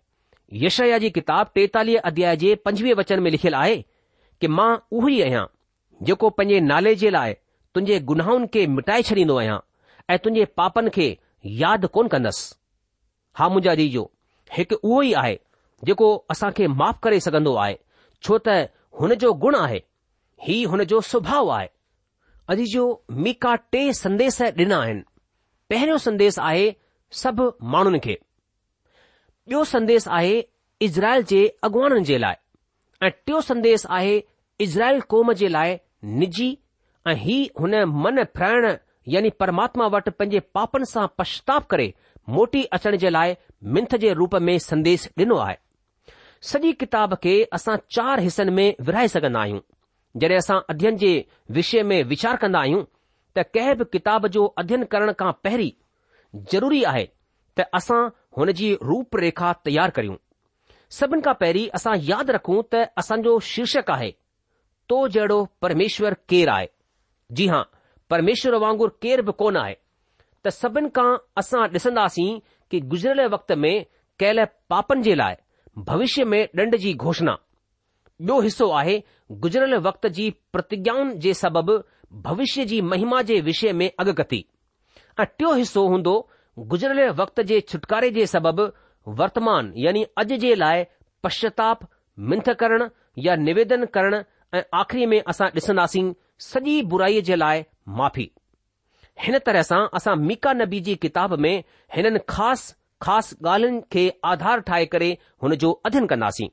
यशया 0.66 0.98
जी 1.06 1.10
किताब 1.20 1.50
टेतालीह 1.56 2.08
अध्याय 2.12 2.36
जे 2.46 2.56
पंजवीह 2.68 2.94
वचन 3.04 3.24
में 3.24 3.30
लिखियलु 3.32 3.58
आहे 3.66 3.78
कि 4.42 4.48
मां 4.60 4.72
उहो 4.98 5.08
ई 5.10 5.22
आहियां 5.28 5.46
जेको 6.04 6.30
पंहिंजे 6.30 6.60
नाले 6.66 6.94
जे 7.02 7.10
लाइ 7.10 7.34
तुंहिंजे 7.76 8.00
गुनाहुनि 8.10 8.48
खे 8.54 8.66
मिटाए 8.76 9.02
छॾींदो 9.10 9.38
आहियां 9.40 9.58
ऐं 10.10 10.18
तुंहिंजे 10.24 10.46
पापनि 10.60 10.90
खे 10.98 11.08
यादि 11.62 11.88
कोन 11.96 12.08
कंदसि 12.14 12.54
हा 13.38 13.48
मुंहिंजा 13.50 13.76
जीजो 13.80 14.04
हिकु 14.58 14.76
उहो 14.88 15.02
ई 15.02 15.14
आहे 15.22 15.36
जेको 15.90 16.08
असां 16.36 16.52
खे 16.60 16.68
माफ़ 16.82 17.00
करे 17.04 17.20
सघंदो 17.28 17.54
आहे 17.64 17.78
छो 18.24 18.38
त 18.48 18.58
हुन 19.02 19.14
जो 19.24 19.34
गुण 19.46 19.56
आहे 19.62 19.80
ही 20.48 20.62
हुन 20.74 20.84
जो 20.94 21.02
सुभाउ 21.14 21.50
आहे 21.58 21.70
अजीजो 22.54 22.84
मीका 23.26 23.56
टे 23.74 23.82
संदेश 24.02 24.40
ॾिना 24.42 24.80
आहिनि 24.84 25.02
पहिरियों 25.70 25.98
संदेश 26.08 26.40
आहे 26.50 26.70
सभु 27.24 27.52
माण्हुनि 27.76 28.00
खे 28.06 28.18
ॿियो 29.50 29.64
संदेश 29.74 30.08
आहे 30.22 30.38
इज़राइल 30.88 31.22
जे 31.34 31.42
अॻुआन 31.64 32.04
जे 32.08 32.18
लाइ 32.28 32.36
ऐं 33.04 33.10
टियों 33.26 33.42
संदेश 33.52 33.86
आहे 34.00 34.16
इज़राइल 34.66 35.00
कौम 35.14 35.32
जे 35.42 35.48
लाइ 35.48 35.78
निजी 36.04 36.58
ऐं 37.08 37.14
ही 37.18 37.50
हुन 37.60 37.76
मन 38.04 38.24
फिराइण 38.24 38.76
यानी 39.14 39.30
परमात्मा 39.40 39.86
वटि 39.94 40.12
पंहिंजे 40.12 40.40
पापनि 40.54 40.86
सां 40.86 41.06
पश्ताप 41.18 41.66
करे 41.72 41.94
मोटी 42.38 42.64
अचण 42.78 42.98
जे 43.04 43.10
लाइ 43.10 43.36
मिंथ 43.76 43.96
जे 44.02 44.14
रूप 44.14 44.36
में 44.48 44.58
संदेश 44.66 45.08
ॾिनो 45.20 45.38
आहे 45.46 45.56
सॼी 46.50 46.74
किताब 46.82 47.14
खे 47.24 47.42
असां 47.60 47.76
चार 47.96 48.20
हिसनि 48.28 48.52
में 48.56 48.76
विराए 48.86 49.08
सघंदा 49.16 49.40
आहियूं 49.40 49.60
जॾहिं 50.22 50.38
असां 50.38 50.60
अध्ययन 50.70 50.98
जे 51.04 51.14
विषय 51.58 51.84
में 51.90 52.02
वीचार 52.12 52.36
कंदा 52.44 52.60
आहियूं 52.60 52.84
त 53.38 53.46
कंहिं 53.56 53.76
बि 53.78 53.86
किताब 53.94 54.28
जो 54.36 54.46
अध्ययन 54.62 54.84
करण 54.94 55.12
खां 55.20 55.32
पहिरीं 55.44 55.72
ज़रूरी 56.54 56.84
आहे 56.92 57.08
त 57.58 57.66
असां 57.82 58.02
हुन 58.38 58.52
जी 58.60 58.74
रूप 58.90 59.16
रेखा 59.24 59.54
तयार 59.66 59.90
करियूं 59.98 60.16
सभिनि 61.00 61.22
खां 61.28 61.34
पहिरीं 61.44 61.68
असां 61.80 61.96
यादि 62.12 62.34
रखूं 62.38 62.62
त 62.74 62.88
असांजो 63.04 63.40
शीर्षक 63.52 63.92
आहे 63.98 64.12
तो 64.90 65.08
जहिड़ो 65.08 65.44
परमेश्वर 65.62 66.14
केरु 66.30 66.52
आहे 66.52 66.68
जी 67.38 67.48
हां 67.48 67.62
परमेश्वर 68.10 68.56
वांगुरु 68.64 68.92
केर 69.02 69.22
बि 69.22 69.32
कोन 69.42 69.58
आहे 69.62 69.74
त 70.46 70.50
सभिनि 70.60 70.90
खां 70.98 71.08
असां 71.42 71.62
ॾिसंदासीं 71.74 72.30
कि 72.72 72.80
गुज़िरियल 72.94 73.28
वक्त 73.34 73.52
में 73.64 73.86
कयल 74.20 74.46
पापनि 74.70 75.02
जे 75.04 75.16
लाइ 75.16 75.36
भविष्य 75.90 76.24
में 76.34 76.42
ॾंड 76.60 76.76
जी 76.84 76.94
घोषणा 77.06 77.36
ॿियो 78.30 78.40
हिसो 78.42 78.70
आहे 78.82 79.02
गुज़िरियल 79.44 79.76
वक्त 79.88 80.08
जी 80.20 80.30
प्रतिज्ञाउनि 80.54 81.16
जे 81.26 81.34
सबबि 81.44 81.78
भविष्य 82.30 82.66
जी 82.66 82.82
महिमा 82.92 83.22
जे 83.30 83.40
विषय 83.50 83.72
में 83.80 83.90
अॻकथी 84.00 84.44
ऐं 85.20 85.26
टियों 85.38 85.56
हिसो 85.58 85.88
हूंदो 85.88 86.14
गुज़रियल 86.72 87.10
वक़्त 87.22 87.42
जे 87.52 87.60
छुटकारे 87.72 88.10
जे 88.18 88.26
सबबि 88.36 88.70
वर्तमान 89.22 89.72
यानी 89.86 90.04
अॼु 90.24 90.38
जे 90.46 90.56
लाइ 90.64 90.86
पश्चाताप 91.24 91.88
मिंथ 92.32 92.50
करणु 92.64 92.88
या 93.26 93.36
निवेदन 93.44 93.86
करणु 93.98 94.22
ऐं 94.56 94.62
आख़री 94.74 95.06
में 95.06 95.22
असां 95.28 95.48
ॾिसंदासीं 95.56 96.12
सॼी 96.40 96.82
बुराईअ 96.92 97.22
जे 97.28 97.36
लाइ 97.36 97.64
माफ़ी 97.98 98.30
हिन 99.22 99.38
तरह 99.46 99.62
सां 99.70 99.80
असां 99.98 100.16
मीका 100.18 100.54
नबी 100.54 100.80
जी 100.88 100.96
किताब 101.06 101.34
में 101.46 101.54
हिननि 101.96 102.20
ख़ासि 102.30 102.74
ख़ासि 103.02 103.36
ॻाल्हिन 103.48 103.82
खे 103.92 104.08
आधार 104.26 104.60
ठाहे 104.68 104.86
करे 104.94 105.10
हुन 105.44 105.56
जो 105.64 105.72
अध्यन 105.86 106.06
कन्दासीं 106.12 106.48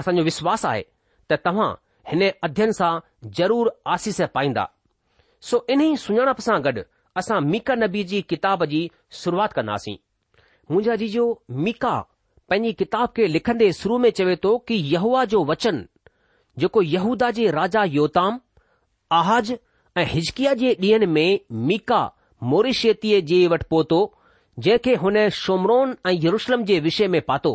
असां 0.00 0.14
जो 0.16 0.22
विश्वास 0.24 0.64
आहे 0.66 0.82
त 1.30 1.36
तव्हां 1.46 1.70
हिन 2.10 2.28
अध्यन 2.42 2.72
सां 2.78 2.98
ज़रूर 3.38 3.72
आसीस 3.96 4.20
पाईंदा 4.34 4.68
सो 5.50 5.64
इन्ही 5.72 5.96
सुञाणप 6.04 6.40
सां 6.46 6.62
गॾु 6.64 6.82
असां 7.20 7.40
मीका 7.52 7.74
नबी 7.82 8.04
जी 8.12 8.20
किताब 8.32 8.64
जी 8.74 8.88
शुरूआति 9.22 9.54
कंदासीं 9.60 9.96
मुंहिंजा 10.70 10.96
जीजो 11.04 11.26
मीका 11.68 11.98
पंहिंजी 12.50 12.72
किताब 12.82 13.08
खे 13.16 13.26
लिखंदे 13.36 13.72
शुरू 13.80 13.98
में 14.06 14.10
चवे 14.20 14.36
थो 14.44 14.56
कि 14.68 14.74
यहवा 14.94 15.24
जो 15.34 15.44
वचन 15.44 15.84
जेको 16.58 16.82
यहूदा 16.82 17.30
जे 17.30 17.50
राजा 17.50 17.84
योताम 17.84 18.40
आहाज 19.18 19.52
ऐं 19.98 20.04
हिजकिया 20.06 20.54
जे 20.62 20.72
ॾींहनि 20.80 21.06
में 21.14 21.38
मीका 21.68 22.00
मोरिशेतीअ 22.52 23.20
जे 23.30 23.46
वटि 23.52 23.66
पोतो 23.70 24.00
जंहिंखे 24.58 24.94
हुन 25.04 25.28
शोमरोन 25.42 25.94
ऐं 26.06 26.12
यरुशलम 26.24 26.64
जे 26.70 26.78
विषय 26.86 27.08
में 27.14 27.20
पातो 27.30 27.54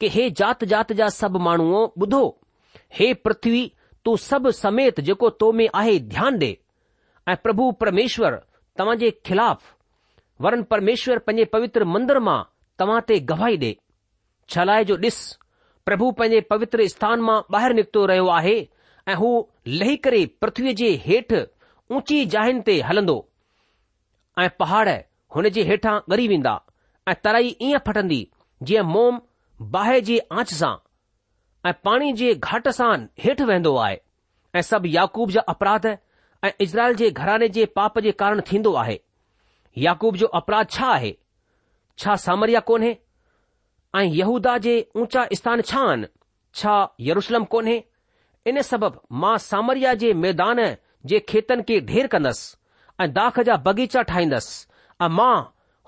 के 0.00 0.08
हे 0.16 0.30
जात 0.40 0.64
जात 0.72 0.92
जा 1.00 1.08
सभु 1.18 1.38
माण्हू 1.46 1.84
ॿुधो 2.02 2.22
हे 2.98 3.12
पृथ्वी 3.26 3.62
तूं 4.04 4.16
सभु 4.30 4.50
समेत 4.62 5.00
जेको 5.06 5.30
तो 5.42 5.50
में 5.60 5.68
आहे 5.74 5.98
ध्यानु 6.14 6.38
ॾे 6.46 6.56
ऐं 7.32 7.36
प्रभु 7.42 7.70
परमेश्वर 7.80 8.40
तव्हां 8.78 8.96
जे 8.98 9.10
ख़िलाफ़ 9.26 9.72
वरन 10.44 10.62
परमेश्वर 10.74 11.18
पंहिंजे 11.26 11.44
पवित्र 11.52 11.84
मंदर 11.94 12.18
मां 12.28 12.42
तव्हां 12.78 13.00
ते 13.10 13.18
गवाही 13.32 13.56
डे 13.66 13.76
छलाए 14.56 14.84
जो 14.92 14.96
ॾिस 15.08 15.20
પ્રભુ 15.88 16.08
પને 16.20 16.40
પવિત્ર 16.50 16.80
સ્થાન 16.92 17.20
માં 17.28 17.44
બહાર 17.54 17.70
નિકતો 17.78 18.04
રહ્યો 18.10 18.28
આહે 18.36 18.54
એ 19.12 19.16
હું 19.20 19.44
લહી 19.80 19.96
કરે 20.06 20.20
પૃથ્વી 20.44 20.76
જે 20.80 20.88
હેઠ 21.08 21.36
ઊંચી 21.92 22.22
જાઈનતે 22.34 22.74
હલંદો 22.90 23.16
એ 24.46 24.48
પહાડ 24.60 24.90
હને 25.36 25.48
જે 25.56 25.62
હેઠા 25.72 25.96
ગરીવિંદા 26.10 26.60
એ 27.12 27.16
તરઈ 27.26 27.50
ઈ 27.68 27.74
ફટંધી 27.86 28.24
જે 28.70 28.78
મોમ 28.94 29.14
બાહેજી 29.76 30.20
આંચ 30.36 30.50
સા 30.60 30.76
એ 31.72 31.76
પાણી 31.88 32.14
જે 32.20 32.28
ઘટસાન 32.46 33.00
હેઠ 33.26 33.44
વેંદો 33.52 33.72
આય 33.86 33.98
એ 34.60 34.64
સબ 34.68 34.84
યાકુબ 34.96 35.28
જો 35.36 35.42
અપરાધ 35.54 35.90
હે 35.92 35.96
એ 36.50 36.56
ઇઝરાયલ 36.66 36.94
જે 37.00 37.06
ઘરને 37.20 37.46
જે 37.56 37.62
પાપ 37.76 37.94
જે 38.06 38.12
કારણ 38.22 38.46
થિંડો 38.50 38.72
આહે 38.82 38.96
યાકુબ 39.86 40.14
જો 40.22 40.26
અપરાછા 40.40 40.96
હે 41.04 41.12
છા 42.00 42.16
સમરિયા 42.26 42.68
કોને 42.70 42.90
ऐं 43.96 44.04
यहूदा 44.14 44.56
जे 44.62 44.72
ऊचा 45.00 45.24
स्थान 45.38 45.60
छा 45.66 45.80
आहिनि 45.88 46.06
छा 46.60 46.74
यरुशलम 47.08 47.44
कोन्हे 47.52 47.74
इन 48.52 48.60
सबबि 48.70 48.98
मां 49.24 49.36
सामरिया 49.44 49.92
जे 50.02 50.12
मैदान 50.22 50.58
जे 51.12 51.18
खेतनि 51.28 51.62
खे 51.68 51.78
ढेर 51.90 52.06
कंदसि 52.12 52.56
ऐं 53.04 53.12
दाख 53.18 53.38
जा 53.50 53.56
बगीचा 53.66 54.02
ठाहींदसि 54.10 54.56
ऐं 55.04 55.08
मां 55.18 55.34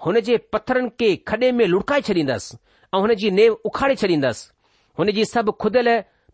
हुन 0.04 0.20
जे 0.28 0.36
पथरनि 0.54 0.88
खे 1.02 1.08
खॾे 1.30 1.50
में 1.60 1.66
लुड़काए 1.72 2.00
छॾींदसि 2.10 2.58
ऐं 2.94 3.00
हुन 3.00 3.14
जी 3.24 3.30
नेव 3.40 3.56
उखाड़े 3.70 3.94
छॾींदसि 4.02 4.50
हुन 4.98 5.10
जी 5.18 5.24
सभु 5.32 5.52
खुदियल 5.64 5.90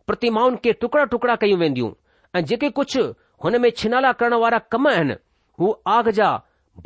प्रतिमाउनि 0.07 0.57
खे 0.67 0.73
टुकड़ा 0.83 1.03
टुकड़ा 1.15 1.35
कयूं 1.45 1.57
वेंदियूं 1.65 1.91
ऐं 2.37 2.43
जेके 2.51 2.69
कुझु 2.81 3.03
हुन 3.43 3.57
में 3.61 3.69
छिनाला 3.81 4.11
करण 4.21 4.33
वारा 4.45 4.59
कम 4.75 4.87
आहिनि 4.93 5.15
हू 5.59 5.73
आग 5.97 6.09
जा 6.21 6.29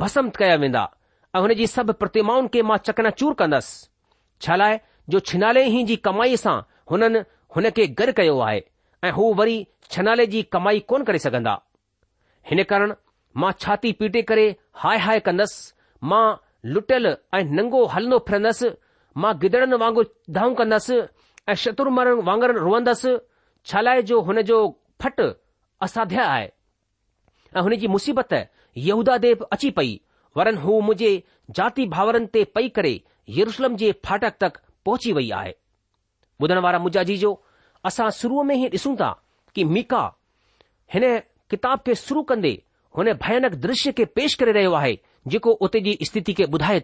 भसम 0.00 0.30
कया 0.42 0.54
वेंदा 0.64 0.88
ऐं 1.36 1.40
हुन 1.40 1.54
जी 1.62 1.66
सभु 1.76 1.92
प्रतिमाउनि 2.04 2.48
खे 2.56 2.62
मां 2.72 2.78
चकनाचूर 2.90 3.34
कंदसि 3.42 3.74
छा 4.42 4.56
लाइ 4.56 4.78
जो 5.10 5.20
छिनाले 5.28 5.64
ई 5.64 5.82
जी 5.90 5.96
कमाई 6.08 6.36
सां 6.42 6.56
हुननि 6.90 7.22
हुन 7.56 7.68
खे 7.78 7.86
गॾु 8.00 8.12
कयो 8.20 8.38
आहे 8.48 8.60
ऐं 9.04 9.10
हू 9.18 9.32
वरी 9.40 9.56
छिने 9.94 10.26
जी 10.34 10.42
कमाई 10.56 10.80
कोन 10.92 11.04
करे 11.10 11.18
सघंदा 11.26 11.54
हिन 12.50 12.62
कारण 12.72 12.94
मां 13.42 13.52
छाती 13.64 13.92
पीटे 14.02 14.22
करे 14.30 14.46
हाय 14.84 14.98
हाय 15.06 15.20
कंदसि 15.26 16.06
मां 16.12 16.24
लुटियल 16.74 17.06
ऐं 17.38 17.42
नंगो 17.60 17.84
हलंदो 17.94 18.18
फिरंदसि 18.28 18.70
मां 19.24 19.32
गिदड़नि 19.44 19.76
वांगुरु 19.84 20.08
धाऊं 20.38 20.54
कंदसि 20.60 21.00
ऐं 21.48 21.54
शत्रमर 21.64 22.12
वांगर 22.30 22.54
रोअंदसि 22.66 23.18
लाइ 23.84 24.02
जो 24.08 24.20
हुन 24.26 24.40
जो 24.48 24.58
फट 25.02 25.20
असाध्य 25.86 26.20
आहे 26.34 26.48
ऐं 27.56 27.62
हुन 27.66 27.76
जी 27.82 27.86
मुसीबत 27.96 28.32
यहूदा 28.88 29.16
देव 29.24 29.44
अची 29.52 29.70
पई 29.78 30.00
वरन 30.36 30.56
हू 30.64 30.80
मुंहिंजे 30.88 31.10
जाती 31.58 31.86
भावरनि 31.94 32.26
ते 32.36 32.44
पई 32.56 32.68
करे 32.78 32.92
यरूसलम 33.36 33.76
जे 33.76 33.90
फाटक 34.04 34.34
तक 34.40 34.58
पहुची 34.86 35.12
वई 35.12 35.30
आहे 35.38 35.52
ॿुधण 36.40 36.58
वारा 36.64 36.78
मुंजा 36.78 37.02
जी 37.02 37.16
जो 37.16 37.32
असां 37.88 38.10
शुरूअ 38.18 38.42
में 38.44 38.54
ही 38.56 38.66
ॾिसूं 38.72 38.94
था 38.96 39.10
कि 39.54 39.64
मीका 39.74 40.02
हिन 40.94 41.04
किताब 41.50 41.78
खे 41.86 41.94
शुरू 42.06 42.22
कंदे 42.30 42.50
हुन 42.96 43.12
भयानक 43.22 43.54
दृश्य 43.66 43.92
खे 43.98 44.04
पेष 44.18 44.34
करे 44.42 44.52
रहियो 44.52 44.72
आहे 44.80 44.96
जेको 45.32 45.50
उते 45.66 45.80
जी 45.86 45.98
स्थिति 46.10 46.32
खे 46.38 46.44
ॿुधाए 46.56 46.80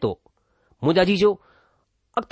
जी 1.11 1.17
जो 1.17 1.33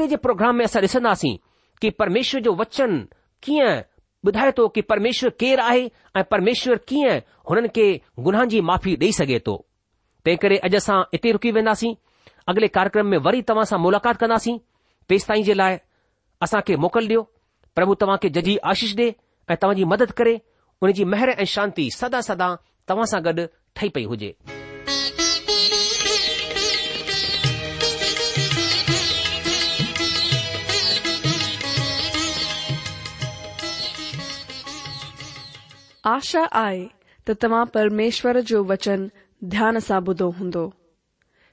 जे 0.09 0.17
प्रोग्राम 0.27 0.57
में 0.57 0.65
असां 0.65 1.35
कि 1.81 1.91
परमेश्वर 2.03 2.41
जो 2.43 2.55
वचन 2.57 2.99
कीअं 3.43 3.81
ॿुधाए 4.27 4.51
कि 4.75 4.81
परमेश्वर 4.91 5.31
केरु 5.41 5.63
आहे 5.63 6.23
परमेश्वर 6.35 6.79
कीअं 6.89 7.19
हुननि 7.51 7.69
खे 7.77 7.93
जी 8.55 8.61
माफ़ी 8.73 8.95
ॾेई 8.97 9.13
सघे 9.23 9.39
तंहिं 9.49 10.37
करे 10.43 10.57
अॼु 10.67 10.77
असां 10.77 11.03
इते 11.15 11.33
वेंदासीं 11.55 11.95
अगले 12.49 12.69
कार्यक्रम 12.77 13.07
में 13.07 13.19
वरी 13.27 13.43
तव्हां 13.49 13.65
सां 13.71 13.79
मुलाक़ात 13.81 14.17
कंदासीं 14.21 14.59
पेसिताईं 15.09 15.43
जे 15.49 15.55
लाइ 15.63 15.77
असांखे 16.47 16.77
मोकल 16.85 17.07
ॾियो 17.09 17.21
प्रभु 17.77 17.95
तव्हांखे 18.03 18.29
जजी 18.29 18.57
आशीष 18.71 18.95
ॾे 18.99 19.05
ऐं 19.05 19.13
तव्हांजी 19.61 19.85
मदद 19.93 20.11
करे 20.19 20.37
उनजी 20.87 21.05
मेहर 21.13 21.29
ऐं 21.29 21.45
शांती 21.55 21.89
सदा 21.99 22.21
सदा 22.29 22.55
तव्हां 22.89 23.07
सां 23.13 23.23
गॾु 23.25 23.45
ठही 23.77 23.89
पई 23.95 24.05
हुजे 24.13 24.33
आशा 36.15 36.41
आहे 36.67 36.87
त 37.29 37.35
तव्हां 37.43 37.65
परमेश्वर 37.75 38.41
जो 38.53 38.63
वचन 38.73 39.09
ध्यान 39.55 39.79
सां 39.89 40.01
ॿुधो 40.09 40.29
हूंदो 40.39 40.71